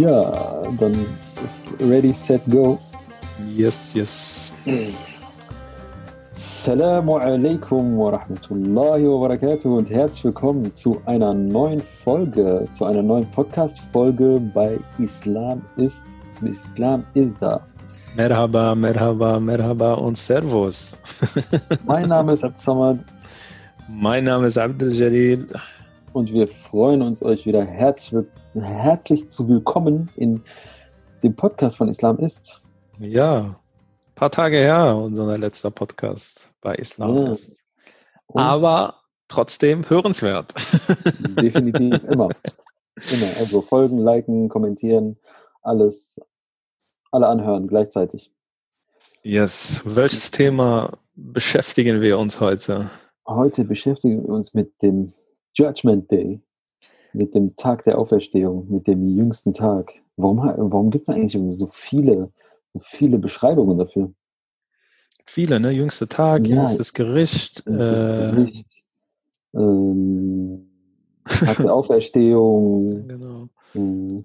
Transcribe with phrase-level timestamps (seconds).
[0.00, 0.96] Ja, dann
[1.44, 2.78] ist ready, set, go.
[3.54, 4.50] Yes, yes.
[6.32, 13.02] Assalamu alaikum wa rahmatullahi wa barakatuh und herzlich willkommen zu einer neuen Folge, zu einer
[13.02, 16.16] neuen Podcast-Folge bei Islam ist,
[16.50, 17.60] Islam ist da.
[18.16, 20.96] Merhaba, Merhaba, Merhaba und Servus.
[21.86, 23.00] mein Name ist Absamad.
[23.86, 25.46] Mein Name ist Abdel Jalil.
[26.14, 30.42] Und wir freuen uns, euch wieder herzlich, herzlich zu willkommen in
[31.22, 32.62] dem Podcast von Islam ist.
[32.98, 37.32] Ja, ein paar Tage her, unser letzter Podcast bei Islam ja.
[37.32, 37.52] ist.
[38.34, 38.96] Aber
[39.28, 40.54] trotzdem hörenswert.
[41.40, 42.28] Definitiv immer.
[43.12, 43.26] Immer.
[43.38, 45.16] Also folgen, liken, kommentieren,
[45.62, 46.20] alles,
[47.12, 48.32] alle anhören gleichzeitig.
[49.22, 49.82] Yes.
[49.84, 52.90] Welches Thema beschäftigen wir uns heute?
[53.26, 55.12] Heute beschäftigen wir uns mit dem
[55.54, 56.42] Judgment Day,
[57.14, 59.92] mit dem Tag der Auferstehung, mit dem jüngsten Tag.
[60.16, 62.30] Warum, warum gibt es eigentlich so viele,
[62.74, 64.12] so viele Beschreibungen dafür?
[65.26, 65.70] Viele, ne?
[65.70, 67.62] Jüngster Tag, ja, jüngstes Gericht.
[67.66, 68.82] Jüngstes äh, Gericht.
[69.54, 70.70] Ähm,
[71.24, 73.06] Tag der Auferstehung.
[73.06, 73.48] genau.
[73.74, 74.24] Ähm,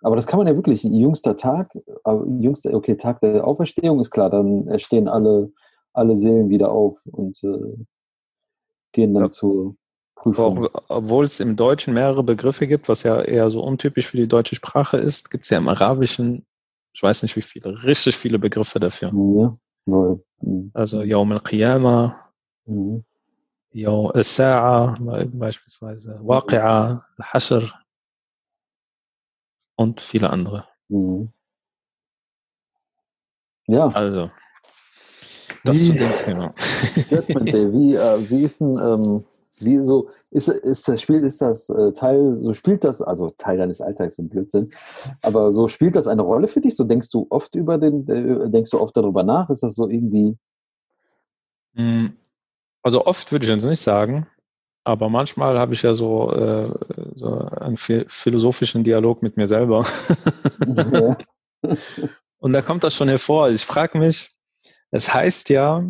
[0.00, 1.72] aber das kann man ja wirklich, jüngster Tag,
[2.38, 5.50] jüngster, okay, Tag der Auferstehung ist klar, dann erstehen alle,
[5.94, 7.74] alle Seelen wieder auf und äh,
[8.92, 9.30] gehen dann ja.
[9.30, 9.76] zur
[10.24, 10.68] Prüfung.
[10.88, 14.56] obwohl es im Deutschen mehrere Begriffe gibt, was ja eher so untypisch für die deutsche
[14.56, 16.46] Sprache ist, gibt es ja im Arabischen,
[16.94, 19.12] ich weiß nicht wie viele, richtig viele Begriffe dafür.
[19.12, 19.58] Ja.
[19.86, 20.16] Ja.
[20.40, 20.70] Mhm.
[20.72, 22.16] Also Yawm al-Qiyamah,
[22.64, 23.04] mhm.
[23.72, 27.62] Yawm al-Sa'a beispielsweise, Waqi'a, Hashr
[29.76, 30.66] und viele andere.
[30.88, 31.30] Mhm.
[33.66, 33.88] Ja.
[33.88, 34.30] Also,
[35.64, 36.54] das wie, zu dem Thema.
[37.72, 39.24] wie, äh, wie ist denn, ähm,
[39.60, 43.58] wie so, ist, ist das Spiel, ist das äh, Teil, so spielt das, also Teil
[43.58, 44.70] deines Alltags im Blödsinn,
[45.22, 46.76] aber so spielt das eine Rolle für dich?
[46.76, 49.50] So denkst du oft über den, äh, denkst du oft darüber nach?
[49.50, 50.36] Ist das so irgendwie?
[51.74, 52.16] Hm,
[52.82, 54.26] also oft würde ich jetzt nicht sagen,
[54.84, 56.68] aber manchmal habe ich ja so, äh,
[57.14, 59.86] so einen philosophischen Dialog mit mir selber.
[60.92, 61.16] Ja.
[62.38, 63.48] Und da kommt das schon hervor.
[63.48, 64.36] Ich frage mich,
[64.90, 65.82] es heißt ja,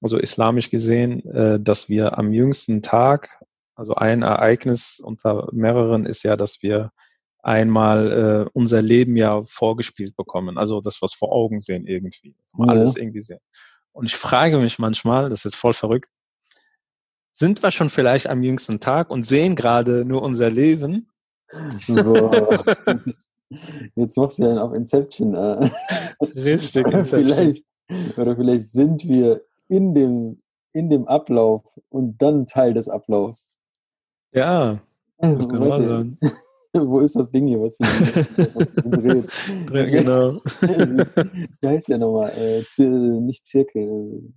[0.00, 3.28] also islamisch gesehen, äh, dass wir am jüngsten Tag,
[3.74, 6.90] also ein Ereignis unter mehreren ist ja, dass wir
[7.42, 8.12] einmal
[8.46, 12.64] äh, unser Leben ja vorgespielt bekommen, also das, was vor Augen sehen irgendwie, ja.
[12.66, 13.40] alles irgendwie sehen.
[13.92, 16.10] Und ich frage mich manchmal, das ist voll verrückt,
[17.32, 21.08] sind wir schon vielleicht am jüngsten Tag und sehen gerade nur unser Leben?
[21.86, 22.30] So.
[23.96, 25.34] Jetzt machst du ja auf Inception.
[25.34, 25.70] Äh.
[26.36, 27.24] Richtig, Inception.
[27.24, 27.64] vielleicht,
[28.16, 30.42] oder vielleicht sind wir in dem,
[30.72, 33.56] in dem Ablauf und dann Teil des Ablaufs.
[34.34, 34.80] Ja,
[35.18, 36.18] das kann wahr sein.
[36.72, 39.28] Wo ist das Ding hier, was hier dreht?
[39.66, 40.34] Drin, genau.
[40.60, 42.30] Wie heißt der nochmal?
[42.38, 44.32] Äh, nicht Zirkel.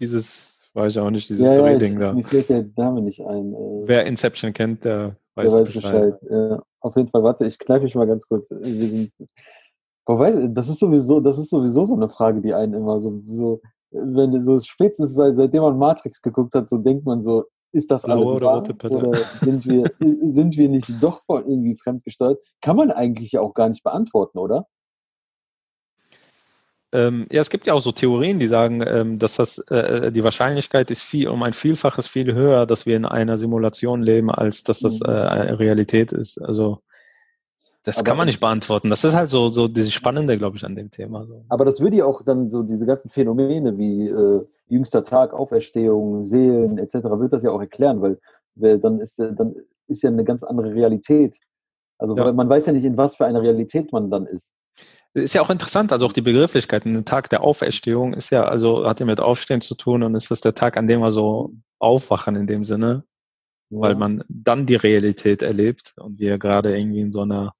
[0.00, 2.12] Dieses, weiß ich auch nicht, dieses ja, Drehding ja, da.
[2.14, 3.52] Mir fällt der Name nicht ein.
[3.52, 6.20] Äh, Wer Inception kennt, der weiß, der weiß Bescheid.
[6.20, 6.30] Bescheid.
[6.30, 8.48] Ja, auf jeden Fall, warte, ich kneife mich mal ganz kurz.
[8.48, 9.12] Wir sind,
[10.56, 13.60] das ist sowieso, das ist sowieso so eine Frage, die einen immer so, so
[13.94, 18.04] wenn so spätestens seit, seitdem man Matrix geguckt hat, so denkt man so, ist das
[18.04, 18.62] alles Blaue wahr?
[18.62, 22.38] Oder, oder sind wir, sind wir nicht doch voll irgendwie fremdgesteuert?
[22.60, 24.66] Kann man eigentlich auch gar nicht beantworten, oder?
[26.92, 30.22] Ähm, ja, es gibt ja auch so Theorien, die sagen, ähm, dass das äh, die
[30.22, 34.62] Wahrscheinlichkeit ist viel um ein Vielfaches viel höher, dass wir in einer Simulation leben, als
[34.62, 35.06] dass das mhm.
[35.06, 36.40] äh, Realität ist.
[36.40, 36.82] Also
[37.84, 38.88] das aber kann man nicht beantworten.
[38.88, 41.26] Das ist halt so, so dieses Spannende, glaube ich, an dem Thema.
[41.50, 46.22] Aber das würde ja auch dann so diese ganzen Phänomene wie äh, jüngster Tag, Auferstehung,
[46.22, 46.94] Seelen etc.
[46.94, 48.18] wird das ja auch erklären, weil,
[48.54, 49.54] weil dann ist dann
[49.86, 51.36] ist ja eine ganz andere Realität.
[51.98, 52.32] Also ja.
[52.32, 54.54] man weiß ja nicht, in was für einer Realität man dann ist.
[55.12, 56.86] Ist ja auch interessant, also auch die Begrifflichkeit.
[56.86, 60.30] Ein Tag der Auferstehung ist ja, also hat ja mit Aufstehen zu tun und ist
[60.30, 63.04] das der Tag, an dem wir so aufwachen in dem Sinne,
[63.70, 63.80] ja.
[63.80, 67.52] weil man dann die Realität erlebt und wir gerade irgendwie in so einer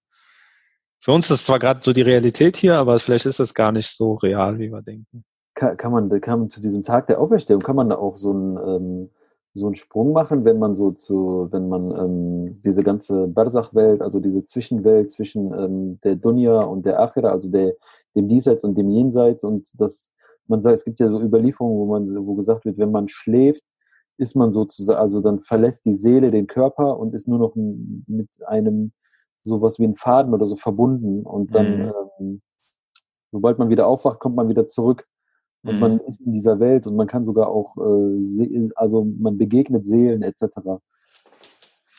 [1.04, 3.94] für uns ist zwar gerade so die Realität hier, aber vielleicht ist das gar nicht
[3.94, 5.22] so real, wie wir denken.
[5.54, 8.30] Kann, kann, man, kann man zu diesem Tag der Auferstehung, kann man da auch so
[8.30, 9.10] einen, ähm,
[9.52, 14.18] so einen Sprung machen, wenn man so zu, wenn man ähm, diese ganze Barsach-Welt, also
[14.18, 17.74] diese Zwischenwelt zwischen ähm, der Dunya und der Achira, also der,
[18.16, 20.10] dem Diesseits und dem Jenseits und das,
[20.46, 23.62] man sagt, es gibt ja so Überlieferungen, wo man, wo gesagt wird, wenn man schläft,
[24.16, 28.30] ist man sozusagen, also dann verlässt die Seele den Körper und ist nur noch mit
[28.46, 28.92] einem
[29.44, 31.92] sowas wie ein Faden oder so verbunden und dann, mhm.
[32.18, 32.42] ähm,
[33.30, 35.06] sobald man wieder aufwacht, kommt man wieder zurück
[35.64, 35.80] und mhm.
[35.80, 40.22] man ist in dieser Welt und man kann sogar auch, äh, also man begegnet Seelen
[40.22, 40.58] etc.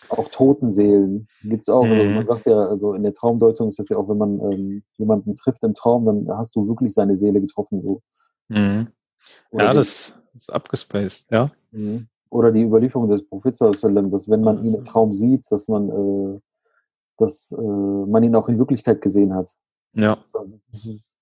[0.10, 1.86] auch Totenseelen gibt es auch.
[1.86, 1.92] Mhm.
[1.92, 2.28] Also man mhm.
[2.28, 5.64] sagt ja, also in der Traumdeutung ist das ja auch, wenn man ähm, jemanden trifft
[5.64, 7.82] im Traum, dann hast du wirklich seine Seele getroffen.
[7.82, 8.02] So.
[8.50, 8.88] Mhm.
[9.52, 11.48] Ja, das ist abgespaced, ja.
[11.72, 12.08] Mhm.
[12.30, 16.40] Oder die Überlieferung des Prophets, dass wenn man ihn im Traum sieht, dass man, äh,
[17.18, 19.54] dass äh, man ihn auch in Wirklichkeit gesehen hat.
[19.94, 20.18] Ja.
[20.72, 21.18] Ist,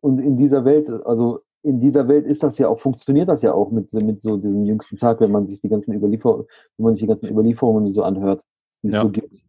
[0.00, 3.52] und in dieser Welt, also in dieser Welt ist das ja auch, funktioniert das ja
[3.52, 6.46] auch mit, mit so diesem jüngsten Tag, wenn man sich die ganzen Überlieferungen,
[6.76, 8.42] wenn man sich die ganzen Überlieferungen so anhört,
[8.82, 9.02] wie es ja.
[9.02, 9.42] so gibt.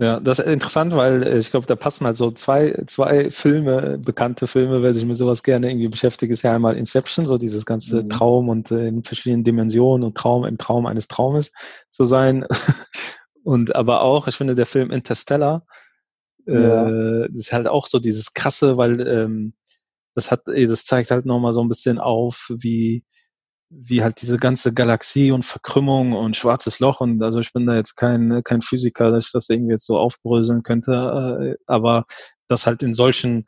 [0.00, 3.98] Ja, das ist interessant, weil äh, ich glaube, da passen halt so zwei, zwei Filme,
[3.98, 7.66] bekannte Filme, wer sich mit sowas gerne irgendwie beschäftigt, ist ja einmal Inception, so dieses
[7.66, 8.08] ganze mhm.
[8.08, 11.52] Traum und äh, in verschiedenen Dimensionen und Traum im Traum eines Traumes
[11.90, 12.46] zu sein.
[13.48, 15.64] und aber auch, ich finde, der Film Interstellar,
[16.44, 16.86] ja.
[16.86, 19.54] äh, ist halt auch so dieses krasse, weil ähm,
[20.14, 23.04] das hat, das zeigt halt nochmal so ein bisschen auf, wie,
[23.70, 27.74] wie halt diese ganze Galaxie und Verkrümmung und schwarzes Loch und also ich bin da
[27.74, 32.04] jetzt kein, kein Physiker, dass ich das irgendwie jetzt so aufbröseln könnte, äh, aber
[32.48, 33.46] das halt in solchen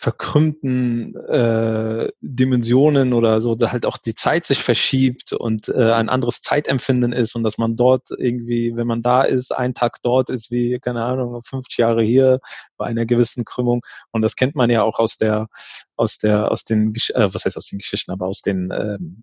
[0.00, 6.08] verkrümmten äh, Dimensionen oder so, da halt auch die Zeit sich verschiebt und äh, ein
[6.08, 10.30] anderes Zeitempfinden ist und dass man dort irgendwie, wenn man da ist, ein Tag dort
[10.30, 12.40] ist wie, keine Ahnung, 50 Jahre hier
[12.78, 13.82] bei einer gewissen Krümmung.
[14.10, 15.48] Und das kennt man ja auch aus der,
[15.96, 19.22] aus der, aus den, äh, was heißt aus den Geschichten, aber aus den ähm,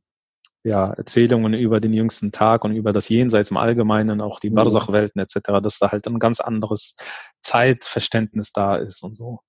[0.63, 4.55] ja, Erzählungen über den jüngsten Tag und über das Jenseits im Allgemeinen, auch die mhm.
[4.55, 6.95] Barsach-Welten etc., dass da halt ein ganz anderes
[7.41, 9.39] Zeitverständnis da ist und so.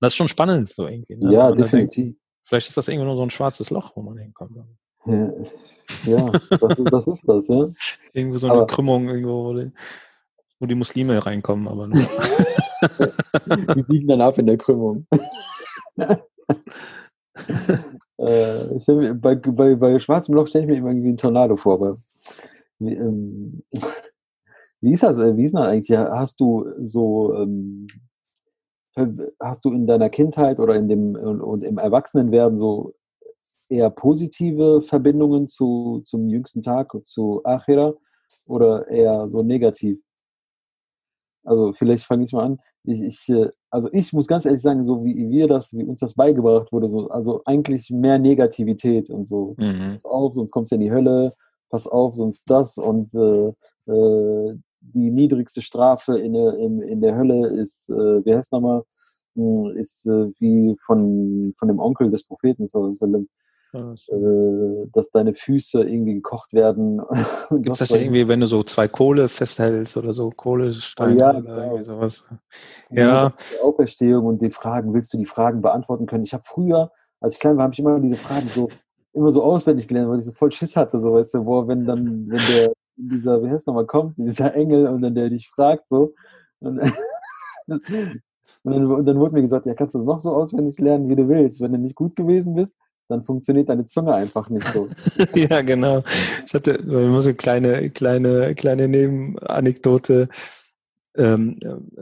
[0.00, 1.16] Das ist schon spannend so irgendwie.
[1.16, 1.32] Ne?
[1.32, 2.04] Ja, definitiv.
[2.04, 4.56] Denkt, vielleicht ist das irgendwie nur so ein schwarzes Loch, wo man hinkommt.
[5.06, 5.32] Ja,
[6.04, 7.66] ja das, das, ist das, ja.
[8.12, 9.70] Irgendwo so eine aber, Krümmung, irgendwo, wo die,
[10.58, 12.02] wo die Muslime reinkommen, aber nur.
[13.76, 15.06] die biegen dann ab in der Krümmung.
[18.18, 18.86] äh, ich
[19.20, 21.96] bei, bei, bei schwarzem Loch stelle ich mir immer irgendwie einen Tornado vor, aber
[22.78, 23.62] wie, ähm,
[24.80, 25.96] wie ist das, äh, wie ist das eigentlich?
[25.96, 27.86] Hast du so ähm,
[29.40, 32.94] hast du in deiner Kindheit oder in dem und im Erwachsenenwerden so
[33.68, 37.94] eher positive Verbindungen zu, zum jüngsten Tag, zu Achira
[38.46, 39.98] oder eher so negativ?
[41.44, 42.58] Also vielleicht fange ich mal an.
[42.84, 46.00] Ich, ich, äh, also ich muss ganz ehrlich sagen, so wie wir das, wie uns
[46.00, 49.54] das beigebracht wurde, so, also eigentlich mehr Negativität und so.
[49.58, 49.94] Mhm.
[49.94, 51.32] Pass auf, sonst kommst du in die Hölle,
[51.70, 53.52] pass auf, sonst das und äh,
[53.90, 58.82] äh, die niedrigste Strafe in der, in, in der Hölle ist, äh, wie heißt nochmal,
[59.34, 63.26] hm, ist äh, wie von, von dem Onkel des Propheten, äh,
[64.92, 67.00] dass deine Füße irgendwie gekocht werden.
[67.50, 71.42] Gibt es das irgendwie, wenn du so zwei Kohle festhältst oder so, Kohlesteine ja, oder
[71.42, 71.62] genau.
[71.62, 72.28] irgendwie sowas?
[72.90, 73.30] Ja.
[73.30, 76.24] Die Auferstehung und die Fragen, willst du die Fragen beantworten können?
[76.24, 76.90] Ich habe früher,
[77.20, 78.68] als ich klein war, habe ich immer diese Fragen so
[79.12, 81.84] immer so auswendig gelernt, weil ich so voll Schiss hatte, so weißt du, wo, wenn
[81.84, 85.88] dann, wenn der dieser, wie heißt nochmal, kommt, dieser Engel und dann der dich fragt
[85.88, 86.14] so.
[86.60, 86.78] Und,
[87.66, 87.82] und,
[88.64, 91.16] dann, und, dann, wurde mir gesagt, ja, kannst du das noch so auswendig lernen, wie
[91.16, 91.60] du willst.
[91.60, 92.76] Wenn du nicht gut gewesen bist,
[93.08, 94.88] dann funktioniert deine Zunge einfach nicht so.
[95.34, 96.02] ja, genau.
[96.46, 100.28] Ich hatte immer so eine kleine, kleine, kleine Nebenanekdote.
[101.16, 101.58] Ähm,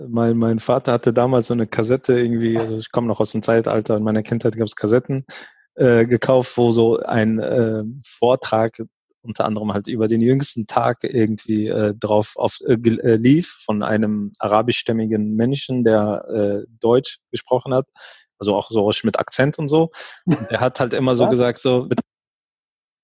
[0.09, 3.43] mein, mein Vater hatte damals so eine Kassette irgendwie, also ich komme noch aus dem
[3.43, 5.25] Zeitalter, in meiner Kindheit gab es Kassetten
[5.77, 8.77] äh, gekauft, wo so ein äh, Vortrag
[9.23, 13.83] unter anderem halt über den jüngsten Tag irgendwie äh, drauf auf, äh, äh, lief von
[13.83, 17.87] einem arabischstämmigen Menschen, der äh, Deutsch gesprochen hat,
[18.39, 19.91] also auch so mit Akzent und so.
[20.25, 21.89] Und der hat halt immer so gesagt, so,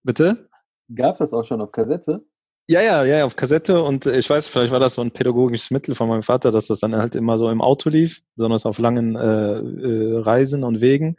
[0.05, 0.49] bitte?
[0.95, 2.25] Gab es das auch schon auf Kassette?
[2.67, 5.95] Ja, ja, ja, auf Kassette und ich weiß, vielleicht war das so ein pädagogisches Mittel
[5.95, 9.17] von meinem Vater, dass das dann halt immer so im Auto lief, besonders auf langen
[9.17, 11.17] äh, äh, Reisen und Wegen.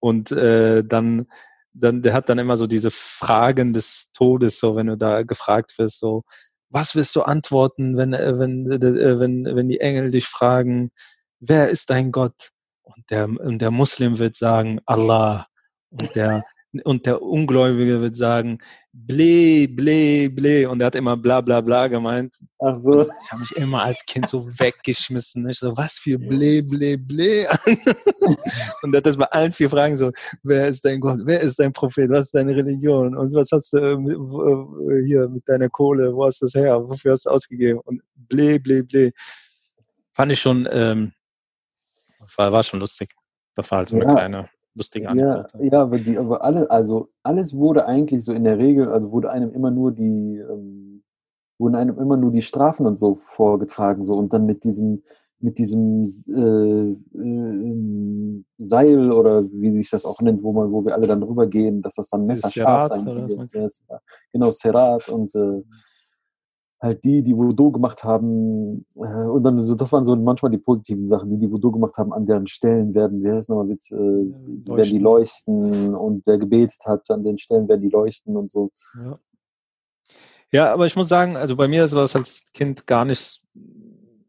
[0.00, 1.26] Und äh, dann
[1.80, 5.78] dann, der hat dann immer so diese Fragen des Todes, so wenn du da gefragt
[5.78, 6.24] wirst, so,
[6.70, 10.90] was wirst du antworten, wenn, äh, wenn, äh, wenn, wenn die Engel dich fragen,
[11.40, 12.50] wer ist dein Gott?
[12.82, 15.46] Und der, und der Muslim wird sagen, Allah.
[15.90, 16.44] Und der,
[16.84, 18.58] und der Ungläubige wird sagen,
[18.92, 20.68] ble, ble, ble.
[20.68, 22.36] Und er hat immer bla, bla, bla gemeint.
[22.58, 23.00] Ach so.
[23.00, 25.48] Und ich habe mich immer als Kind so weggeschmissen.
[25.48, 27.46] Ich so, was für ble, ble, ble.
[28.82, 31.20] und er hat das bei allen vier Fragen so, wer ist dein Gott?
[31.24, 32.10] Wer ist dein Prophet?
[32.10, 33.16] Was ist deine Religion?
[33.16, 36.14] Und was hast du äh, hier mit deiner Kohle?
[36.14, 36.78] Wo hast du das her?
[36.86, 37.80] Wofür hast du ausgegeben?
[37.84, 39.12] Und ble, ble, ble.
[40.12, 41.12] Fand ich schon, ähm,
[42.36, 43.14] war, war schon lustig.
[43.54, 44.12] Das war halt so eine ja.
[44.12, 45.58] kleine lustige Anekdote.
[45.58, 49.12] Ja, ja aber, die, aber alle, also alles wurde eigentlich so in der Regel, also
[49.12, 51.02] wurde einem immer nur die, ähm,
[51.58, 55.02] wurden einem immer nur die Strafen und so vorgetragen, so und dann mit diesem,
[55.40, 60.94] mit diesem äh, äh, Seil oder wie sich das auch nennt, wo man, wo wir
[60.94, 63.50] alle dann rübergehen, dass das dann messerscharf sein wird.
[64.32, 65.62] Genau, Serat und äh,
[66.80, 70.58] halt die, die Wudu gemacht haben, äh, und dann so, das waren so manchmal die
[70.58, 73.82] positiven Sachen, die die Wudu gemacht haben, an deren Stellen werden, wie heißt nochmal mit,
[73.90, 78.50] äh, werden die leuchten und der gebetet hat, an den Stellen werden die leuchten und
[78.50, 78.70] so.
[79.02, 79.18] Ja.
[80.50, 83.42] Ja, aber ich muss sagen, also bei mir ist das als Kind gar nicht,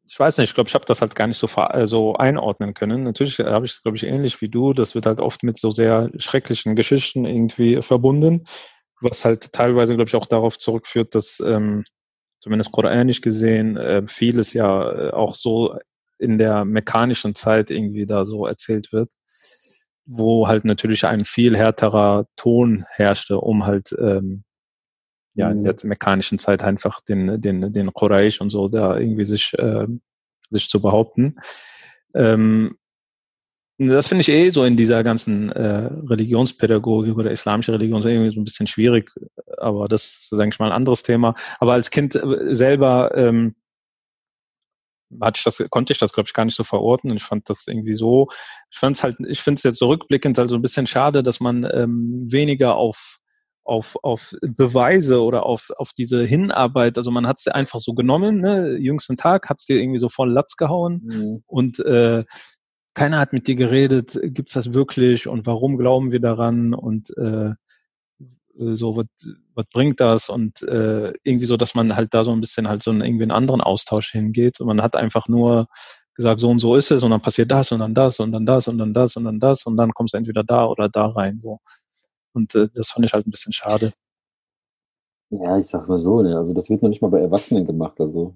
[0.06, 2.74] ich weiß nicht, ich glaube, ich habe das halt gar nicht so, äh, so einordnen
[2.74, 3.04] können.
[3.04, 4.74] Natürlich habe ich es, glaube ich, ähnlich wie du.
[4.74, 8.46] Das wird halt oft mit so sehr schrecklichen Geschichten irgendwie verbunden,
[9.00, 11.86] was halt teilweise, glaube ich, auch darauf zurückführt, dass ähm,
[12.40, 15.78] zumindest koranisch gesehen äh, vieles ja äh, auch so
[16.18, 19.12] in der mechanischen Zeit irgendwie da so erzählt wird,
[20.06, 24.44] wo halt natürlich ein viel härterer Ton herrschte, um halt ähm,
[25.34, 25.90] ja in der mhm.
[25.90, 29.88] mechanischen Zeit einfach den den den Quraysh und so da irgendwie sich äh,
[30.50, 31.36] sich zu behaupten.
[32.14, 32.79] Ähm,
[33.88, 38.42] das finde ich eh so in dieser ganzen äh, Religionspädagogik oder islamische Religion irgendwie so
[38.42, 39.12] ein bisschen schwierig,
[39.58, 41.34] aber das ist, denke ich mal, ein anderes Thema.
[41.60, 43.56] Aber als Kind äh, selber ähm,
[45.22, 47.10] hatte ich das, konnte ich das, glaube ich, gar nicht so verorten.
[47.10, 48.28] Und ich fand das irgendwie so,
[48.70, 51.24] ich fand es halt, ich finde es jetzt so rückblickend halt so ein bisschen schade,
[51.24, 53.20] dass man ähm, weniger auf
[53.70, 56.98] auf, auf Beweise oder auf, auf diese Hinarbeit.
[56.98, 58.78] Also man hat es einfach so genommen, ne?
[58.78, 61.44] jüngsten Tag hat es dir irgendwie so voll Latz gehauen mhm.
[61.46, 62.24] und äh,
[63.00, 67.54] keiner hat mit dir geredet, gibt's das wirklich und warum glauben wir daran und äh,
[68.76, 69.06] so, was,
[69.56, 72.84] was bringt das und äh, irgendwie so, dass man halt da so ein bisschen halt
[72.84, 75.68] so einen, irgendwie einen anderen Austausch hingeht und man hat einfach nur
[76.14, 78.46] gesagt, so und so ist es und dann passiert das und dann das und dann
[78.46, 81.06] das und dann das und dann das und dann kommst du entweder da oder da
[81.06, 81.60] rein, so.
[82.34, 83.94] Und äh, das fand ich halt ein bisschen schade.
[85.30, 87.98] Ja, ich sag mal so, ne, also das wird noch nicht mal bei Erwachsenen gemacht,
[88.02, 88.36] also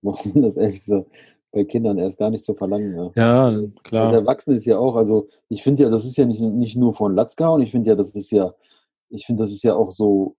[0.00, 1.06] warum das ehrlich gesagt
[1.52, 2.94] bei Kindern erst gar nicht zu verlangen.
[3.16, 4.08] Ja, ja klar.
[4.08, 6.94] Als Erwachsene ist ja auch, also ich finde ja, das ist ja nicht, nicht nur
[6.94, 8.54] von Latzgau und ich finde ja, das ist ja,
[9.08, 10.36] ich finde, das ist ja auch so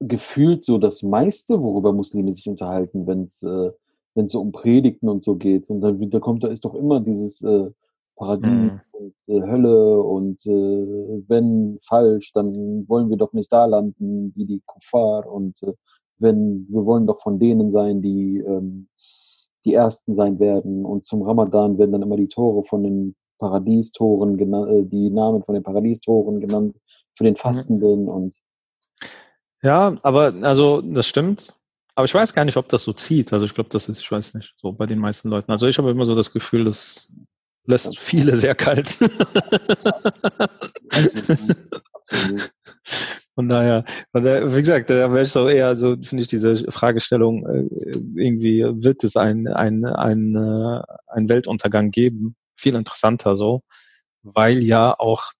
[0.00, 3.70] gefühlt so das meiste, worüber Muslime sich unterhalten, wenn es äh,
[4.14, 5.70] wenn es so um Predigten und so geht.
[5.70, 7.70] Und dann da kommt, da ist doch immer dieses äh,
[8.16, 8.80] Paradies mhm.
[8.92, 14.44] und äh, Hölle und äh, wenn falsch, dann wollen wir doch nicht da landen wie
[14.44, 15.72] die Kuffar und äh,
[16.18, 18.88] wenn wir wollen doch von denen sein, die ähm,
[19.64, 24.36] die ersten sein werden und zum Ramadan werden dann immer die Tore von den Paradiestoren
[24.36, 26.76] genannt, äh, die Namen von den Paradiestoren genannt
[27.14, 27.36] für den.
[27.36, 28.34] Fastenden und
[29.62, 31.54] ja, aber also das stimmt.
[31.94, 33.32] Aber ich weiß gar nicht, ob das so zieht.
[33.32, 35.52] Also ich glaube, das ist, ich weiß nicht, so bei den meisten Leuten.
[35.52, 37.12] Also ich habe immer so das Gefühl, das
[37.66, 38.96] lässt viele sehr kalt.
[43.40, 46.70] Von daher, von daher, wie gesagt, da wäre ich so eher so, finde ich diese
[46.70, 47.64] Fragestellung, äh,
[48.22, 53.62] irgendwie wird es ein, ein, ein, äh, ein Weltuntergang geben, viel interessanter so,
[54.22, 55.32] weil ja auch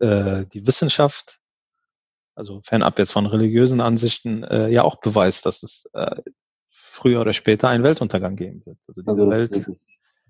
[0.00, 1.38] äh, die Wissenschaft,
[2.34, 6.20] also fernab jetzt von religiösen Ansichten, äh, ja auch beweist, dass es äh,
[6.68, 8.76] früher oder später einen Weltuntergang geben wird.
[8.86, 9.70] Also, diese also dass, Welt,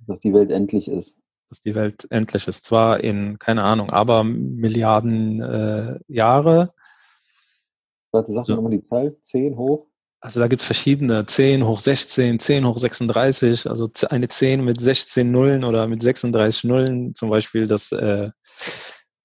[0.07, 1.17] dass die Welt endlich ist
[1.53, 2.65] dass die Welt endlich ist.
[2.65, 6.73] Zwar in, keine Ahnung, aber Milliarden äh, Jahre.
[8.13, 8.55] Warte, sag so.
[8.55, 9.87] nochmal die Zahl, 10 hoch?
[10.21, 14.81] Also da gibt es verschiedene, 10 hoch 16, 10 hoch 36, also eine 10 mit
[14.81, 18.31] 16 Nullen oder mit 36 Nullen, zum Beispiel, dass, äh,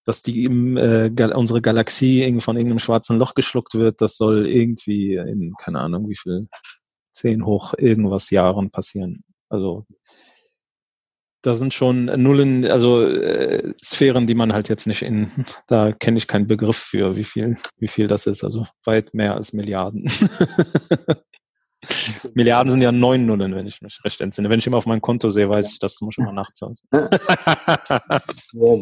[0.06, 5.54] dass die äh, unsere Galaxie von irgendeinem schwarzen Loch geschluckt wird, das soll irgendwie in,
[5.60, 6.48] keine Ahnung, wie viel,
[7.12, 9.24] 10 hoch irgendwas Jahren passieren.
[9.50, 9.86] Also
[11.48, 15.32] da sind schon Nullen, also äh, Sphären, die man halt jetzt nicht in,
[15.68, 18.44] da kenne ich keinen Begriff für, wie viel, wie viel das ist.
[18.44, 20.12] Also weit mehr als Milliarden.
[22.34, 24.50] Milliarden sind ja neun Nullen, wenn ich mich recht entsinne.
[24.50, 26.74] Wenn ich immer auf mein Konto sehe, weiß ich, das muss ich immer nachts sein.
[26.92, 27.10] ja,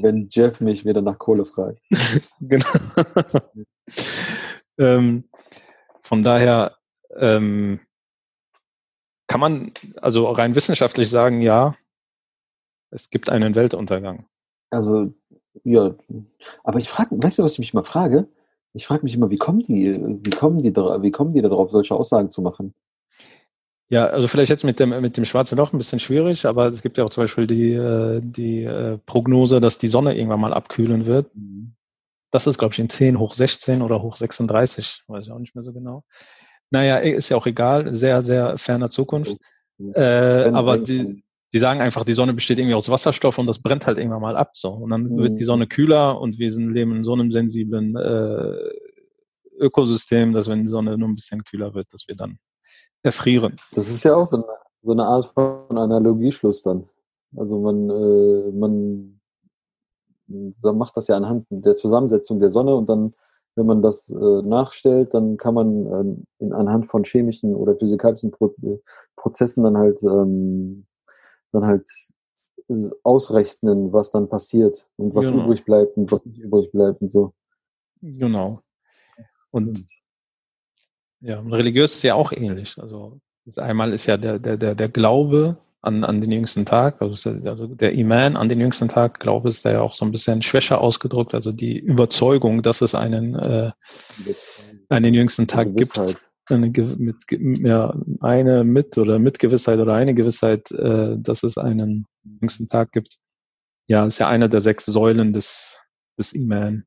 [0.02, 1.78] wenn Jeff mich wieder nach Kohle fragt.
[2.40, 2.66] genau.
[4.80, 5.26] ähm,
[6.02, 6.78] von daher
[7.16, 7.80] ähm,
[9.28, 11.76] kann man also rein wissenschaftlich sagen, ja,
[12.96, 14.26] es gibt einen Weltuntergang.
[14.72, 15.14] Also,
[15.64, 15.96] ja,
[16.64, 18.28] aber ich frage, weißt du, was ich mich mal frage?
[18.74, 21.96] Ich frage mich immer, wie kommen die, wie kommen die, wie kommen die darauf, solche
[21.96, 22.74] Aussagen zu machen?
[23.90, 26.82] Ja, also vielleicht jetzt mit dem, mit dem schwarzen Loch ein bisschen schwierig, aber es
[26.82, 30.54] gibt ja auch zum Beispiel die, äh, die äh, Prognose, dass die Sonne irgendwann mal
[30.54, 31.34] abkühlen wird.
[31.36, 31.76] Mhm.
[32.32, 35.54] Das ist, glaube ich, in 10 hoch 16 oder hoch 36, weiß ich auch nicht
[35.54, 36.04] mehr so genau.
[36.72, 39.38] Naja, ist ja auch egal, sehr, sehr ferner Zukunft.
[39.94, 41.24] Äh, aber die,
[41.56, 44.36] die sagen einfach, die Sonne besteht irgendwie aus Wasserstoff und das brennt halt irgendwann mal
[44.36, 44.58] ab.
[44.58, 44.72] So.
[44.72, 45.20] Und dann mhm.
[45.20, 48.58] wird die Sonne kühler und wir sind, leben in so einem sensiblen äh,
[49.58, 52.40] Ökosystem, dass wenn die Sonne nur ein bisschen kühler wird, dass wir dann
[53.04, 53.56] erfrieren.
[53.74, 54.46] Das ist ja auch so eine,
[54.82, 56.90] so eine Art von Analogieschluss dann.
[57.38, 59.22] Also man, äh, man,
[60.28, 63.14] man macht das ja anhand der Zusammensetzung der Sonne und dann
[63.58, 68.32] wenn man das äh, nachstellt, dann kann man ähm, in, anhand von chemischen oder physikalischen
[68.32, 68.54] Pro
[69.16, 70.86] Prozessen dann halt ähm,
[71.56, 71.90] dann halt
[72.70, 75.46] äh, ausrechnen, was dann passiert und was genau.
[75.46, 77.34] übrig bleibt und was nicht übrig bleibt und so.
[78.02, 78.62] Genau.
[79.52, 79.88] Und
[81.22, 82.78] ja, und religiös ist ja auch ähnlich.
[82.78, 83.20] Also
[83.56, 87.68] einmal ist ja der, der, der, der Glaube an, an den jüngsten Tag, also, also
[87.68, 90.82] der Iman an den jüngsten Tag, Glaube ist da ja auch so ein bisschen schwächer
[90.82, 93.72] ausgedrückt, also die Überzeugung, dass es einen, äh,
[94.90, 95.98] einen jüngsten Tag gibt.
[96.48, 102.06] Eine, mit, ja, eine mit oder mit Gewissheit oder eine Gewissheit, äh, dass es einen
[102.24, 103.18] jüngsten Tag gibt.
[103.88, 105.82] Ja, ist ja einer der sechs Säulen des,
[106.20, 106.86] des Iman.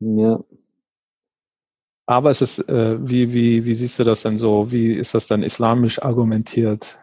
[0.00, 0.42] Ja.
[2.06, 4.70] Aber es ist, äh, wie, wie, wie siehst du das denn so?
[4.70, 6.98] Wie ist das dann islamisch argumentiert?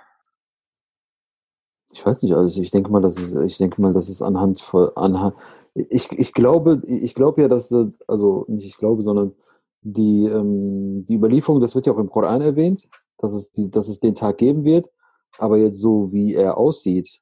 [1.94, 4.62] Ich weiß nicht, also ich denke mal, dass es, ich denke mal, dass es anhand
[4.62, 5.36] von, anhand,
[5.74, 7.74] ich, ich glaube, ich glaube ja, dass,
[8.08, 9.34] also nicht ich glaube, sondern
[9.82, 13.88] die, ähm, die Überlieferung, das wird ja auch im Koran erwähnt, dass es, die, dass
[13.88, 14.90] es den Tag geben wird,
[15.38, 17.22] aber jetzt so, wie er aussieht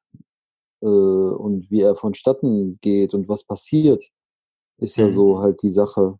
[0.82, 4.02] äh, und wie er vonstatten geht und was passiert,
[4.78, 5.40] ist ja so mhm.
[5.40, 6.18] halt die Sache.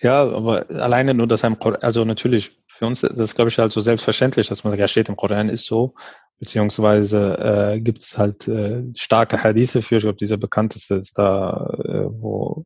[0.00, 3.80] Ja, aber alleine nur, dass einem, also natürlich, für uns, das glaube ich, halt so
[3.80, 5.94] selbstverständlich, dass man sagt, ja, steht im Koran, ist so,
[6.38, 7.38] beziehungsweise
[7.74, 12.06] äh, gibt es halt äh, starke Hadithe für, ich glaube, dieser bekannteste ist da, äh,
[12.08, 12.64] wo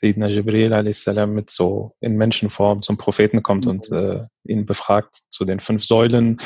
[0.00, 1.06] Sayyidina Jibril a.s.
[1.26, 3.70] mit so in Menschenform zum Propheten kommt mhm.
[3.70, 6.38] und äh, ihn befragt zu den fünf Säulen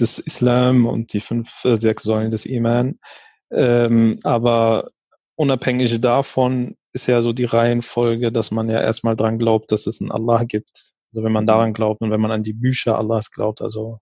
[0.00, 2.98] des Islam und die fünf, äh, sechs Säulen des Iman.
[3.50, 4.90] Ähm, aber
[5.36, 10.00] unabhängig davon ist ja so die Reihenfolge, dass man ja erstmal dran glaubt, dass es
[10.00, 10.92] einen Allah gibt.
[11.12, 13.98] Also wenn man daran glaubt und wenn man an die Bücher Allahs glaubt, also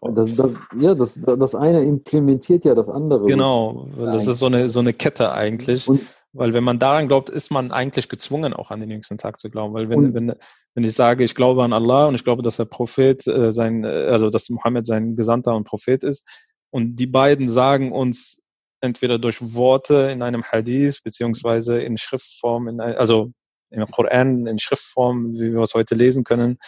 [0.00, 3.26] das, das, ja, das, das eine implementiert ja das andere.
[3.26, 5.88] Genau, das ist so eine, so eine Kette eigentlich.
[5.88, 6.00] Und,
[6.32, 9.50] weil wenn man daran glaubt, ist man eigentlich gezwungen, auch an den jüngsten Tag zu
[9.50, 9.74] glauben.
[9.74, 10.34] Weil wenn, wenn,
[10.74, 13.84] wenn ich sage, ich glaube an Allah und ich glaube, dass der Prophet äh, sein,
[13.84, 16.28] äh, also dass Mohammed sein Gesandter und Prophet ist,
[16.70, 18.42] und die beiden sagen uns
[18.80, 23.32] entweder durch Worte in einem Hadith, beziehungsweise in Schriftform, in, also
[23.70, 26.58] im Koran in Schriftform, wie wir es heute lesen können,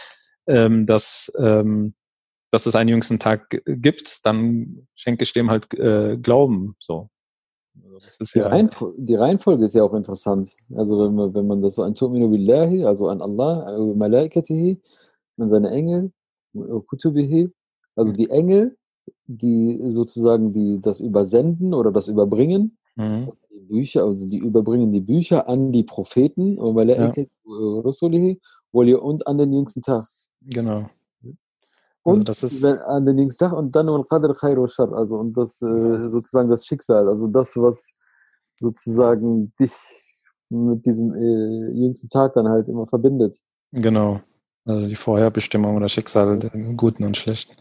[0.46, 1.94] ähm, dass ähm,
[2.50, 6.74] dass es einen jüngsten Tag gibt, dann schenke ich dem halt äh, Glauben.
[6.80, 7.08] So.
[7.84, 10.54] Also die, ja Reihenfol die, Reihenfolge ist ja auch interessant.
[10.74, 14.80] Also wenn man, wenn man das so an Tu'minu billahi, also an Allah, äh, Malaikatihi,
[15.38, 16.12] an seine Engel,
[16.54, 17.50] Kutubihi,
[17.96, 18.76] also die Engel,
[19.26, 23.32] die sozusagen die das übersenden oder das überbringen, mhm.
[23.50, 26.74] die Bücher, also die überbringen die Bücher an die Propheten und
[29.02, 30.06] und an den jüngsten Tag.
[30.42, 30.88] Genau.
[32.04, 35.36] Also und das ist an den Dienstag und dann und Qadr Khair Shar, also und
[35.36, 37.88] das äh, sozusagen das Schicksal, also das, was
[38.58, 39.72] sozusagen dich
[40.48, 43.38] mit diesem äh, jüngsten Tag dann halt immer verbindet.
[43.72, 44.20] Genau.
[44.64, 47.54] Also die Vorherbestimmung oder Schicksal der Guten und Schlechten.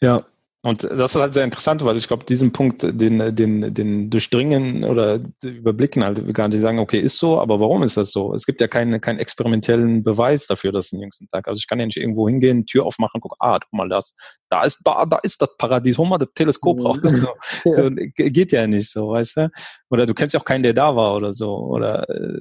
[0.00, 0.24] Ja,
[0.64, 4.84] und das ist halt sehr interessant, weil ich glaube, diesen Punkt, den, den, den durchdringen
[4.84, 8.32] oder überblicken halt gar nicht sagen, okay, ist so, aber warum ist das so?
[8.32, 11.48] Es gibt ja keinen, keinen experimentellen Beweis dafür, dass ein jüngsten Tag.
[11.48, 14.16] Also ich kann ja nicht irgendwo hingehen, Tür aufmachen, guck, ah, guck mal, das,
[14.48, 16.98] da ist, da ist das Paradies, hol mal das Teleskop raus.
[17.02, 17.28] Mhm.
[17.64, 17.84] So, ja.
[17.84, 19.50] so, geht ja nicht so, weißt du?
[19.90, 22.40] Oder du kennst ja auch keinen, der da war oder so, oder, äh,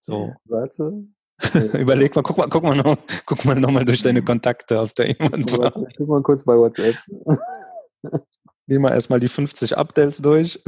[0.00, 0.34] so.
[0.44, 1.04] Warte,
[1.74, 2.96] Überleg mal, guck mal, guck mal noch,
[3.26, 5.72] guck mal noch mal durch deine Kontakte, ob da jemand war.
[5.96, 6.96] Guck mal kurz bei WhatsApp.
[8.66, 10.60] Nimm mal erstmal die 50 Updates durch.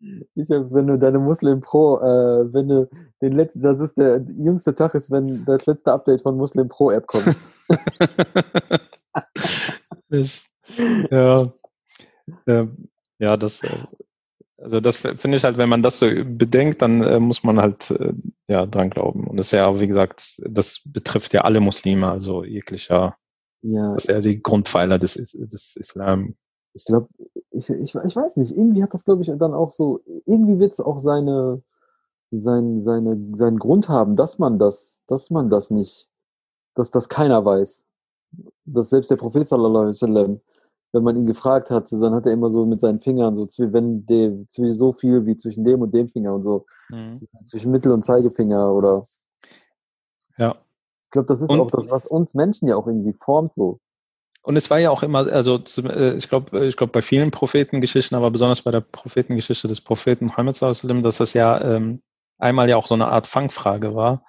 [0.00, 2.88] ich wenn du deine Muslim Pro, äh, wenn du
[3.20, 6.92] den letzten, das ist der jüngste Tag ist, wenn das letzte Update von Muslim Pro
[6.92, 7.34] App kommt.
[11.10, 11.52] ja.
[13.18, 13.68] Ja, das, äh,
[14.60, 17.90] also das finde ich halt, wenn man das so bedenkt, dann äh, muss man halt
[17.90, 18.12] äh,
[18.48, 19.26] ja dran glauben.
[19.26, 23.16] Und das ist ja, wie gesagt, das betrifft ja alle Muslime, also jeglicher.
[23.62, 23.94] Ja.
[23.94, 26.34] Das ist ja die Grundpfeiler des, des Islam.
[26.74, 27.08] Ich glaube,
[27.50, 30.72] ich, ich, ich weiß nicht, irgendwie hat das, glaube ich, dann auch so, irgendwie wird
[30.72, 31.62] es auch seine,
[32.30, 36.08] sein, seine, seinen Grund haben, dass man das, dass man das nicht,
[36.74, 37.86] dass das keiner weiß.
[38.64, 40.40] Dass selbst der Prophet sallallahu alaihi wasallam
[40.92, 44.06] wenn man ihn gefragt hat, dann hat er immer so mit seinen Fingern so, wenn
[44.06, 47.20] der, so viel wie zwischen dem und dem Finger und so, mhm.
[47.44, 49.02] zwischen Mittel- und Zeigefinger oder.
[50.36, 50.56] Ja.
[51.06, 53.80] Ich glaube, das ist und, auch das, was uns Menschen ja auch irgendwie formt so.
[54.42, 58.16] Und es war ja auch immer, also äh, ich glaube, ich glaube bei vielen Prophetengeschichten,
[58.16, 62.00] aber besonders bei der Prophetengeschichte des Propheten Muhammad, dass das ja ähm,
[62.38, 64.22] einmal ja auch so eine Art Fangfrage war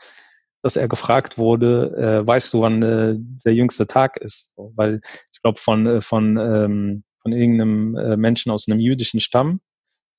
[0.62, 4.56] dass er gefragt wurde, äh, weißt du, wann äh, der jüngste Tag ist?
[4.56, 5.02] So, weil
[5.42, 9.60] ich glaube, von, äh, von, ähm, von irgendeinem äh, Menschen aus einem jüdischen Stamm,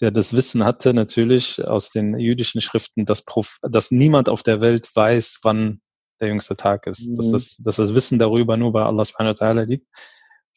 [0.00, 4.60] der das Wissen hatte, natürlich aus den jüdischen Schriften, dass, Prof dass niemand auf der
[4.60, 5.78] Welt weiß, wann
[6.20, 7.08] der jüngste Tag ist.
[7.08, 7.16] Mhm.
[7.18, 9.86] Dass, das, dass das Wissen darüber nur bei Allah subhanahu wa ta'ala liegt.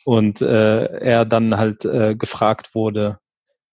[0.03, 3.19] Und äh, er dann halt äh, gefragt wurde,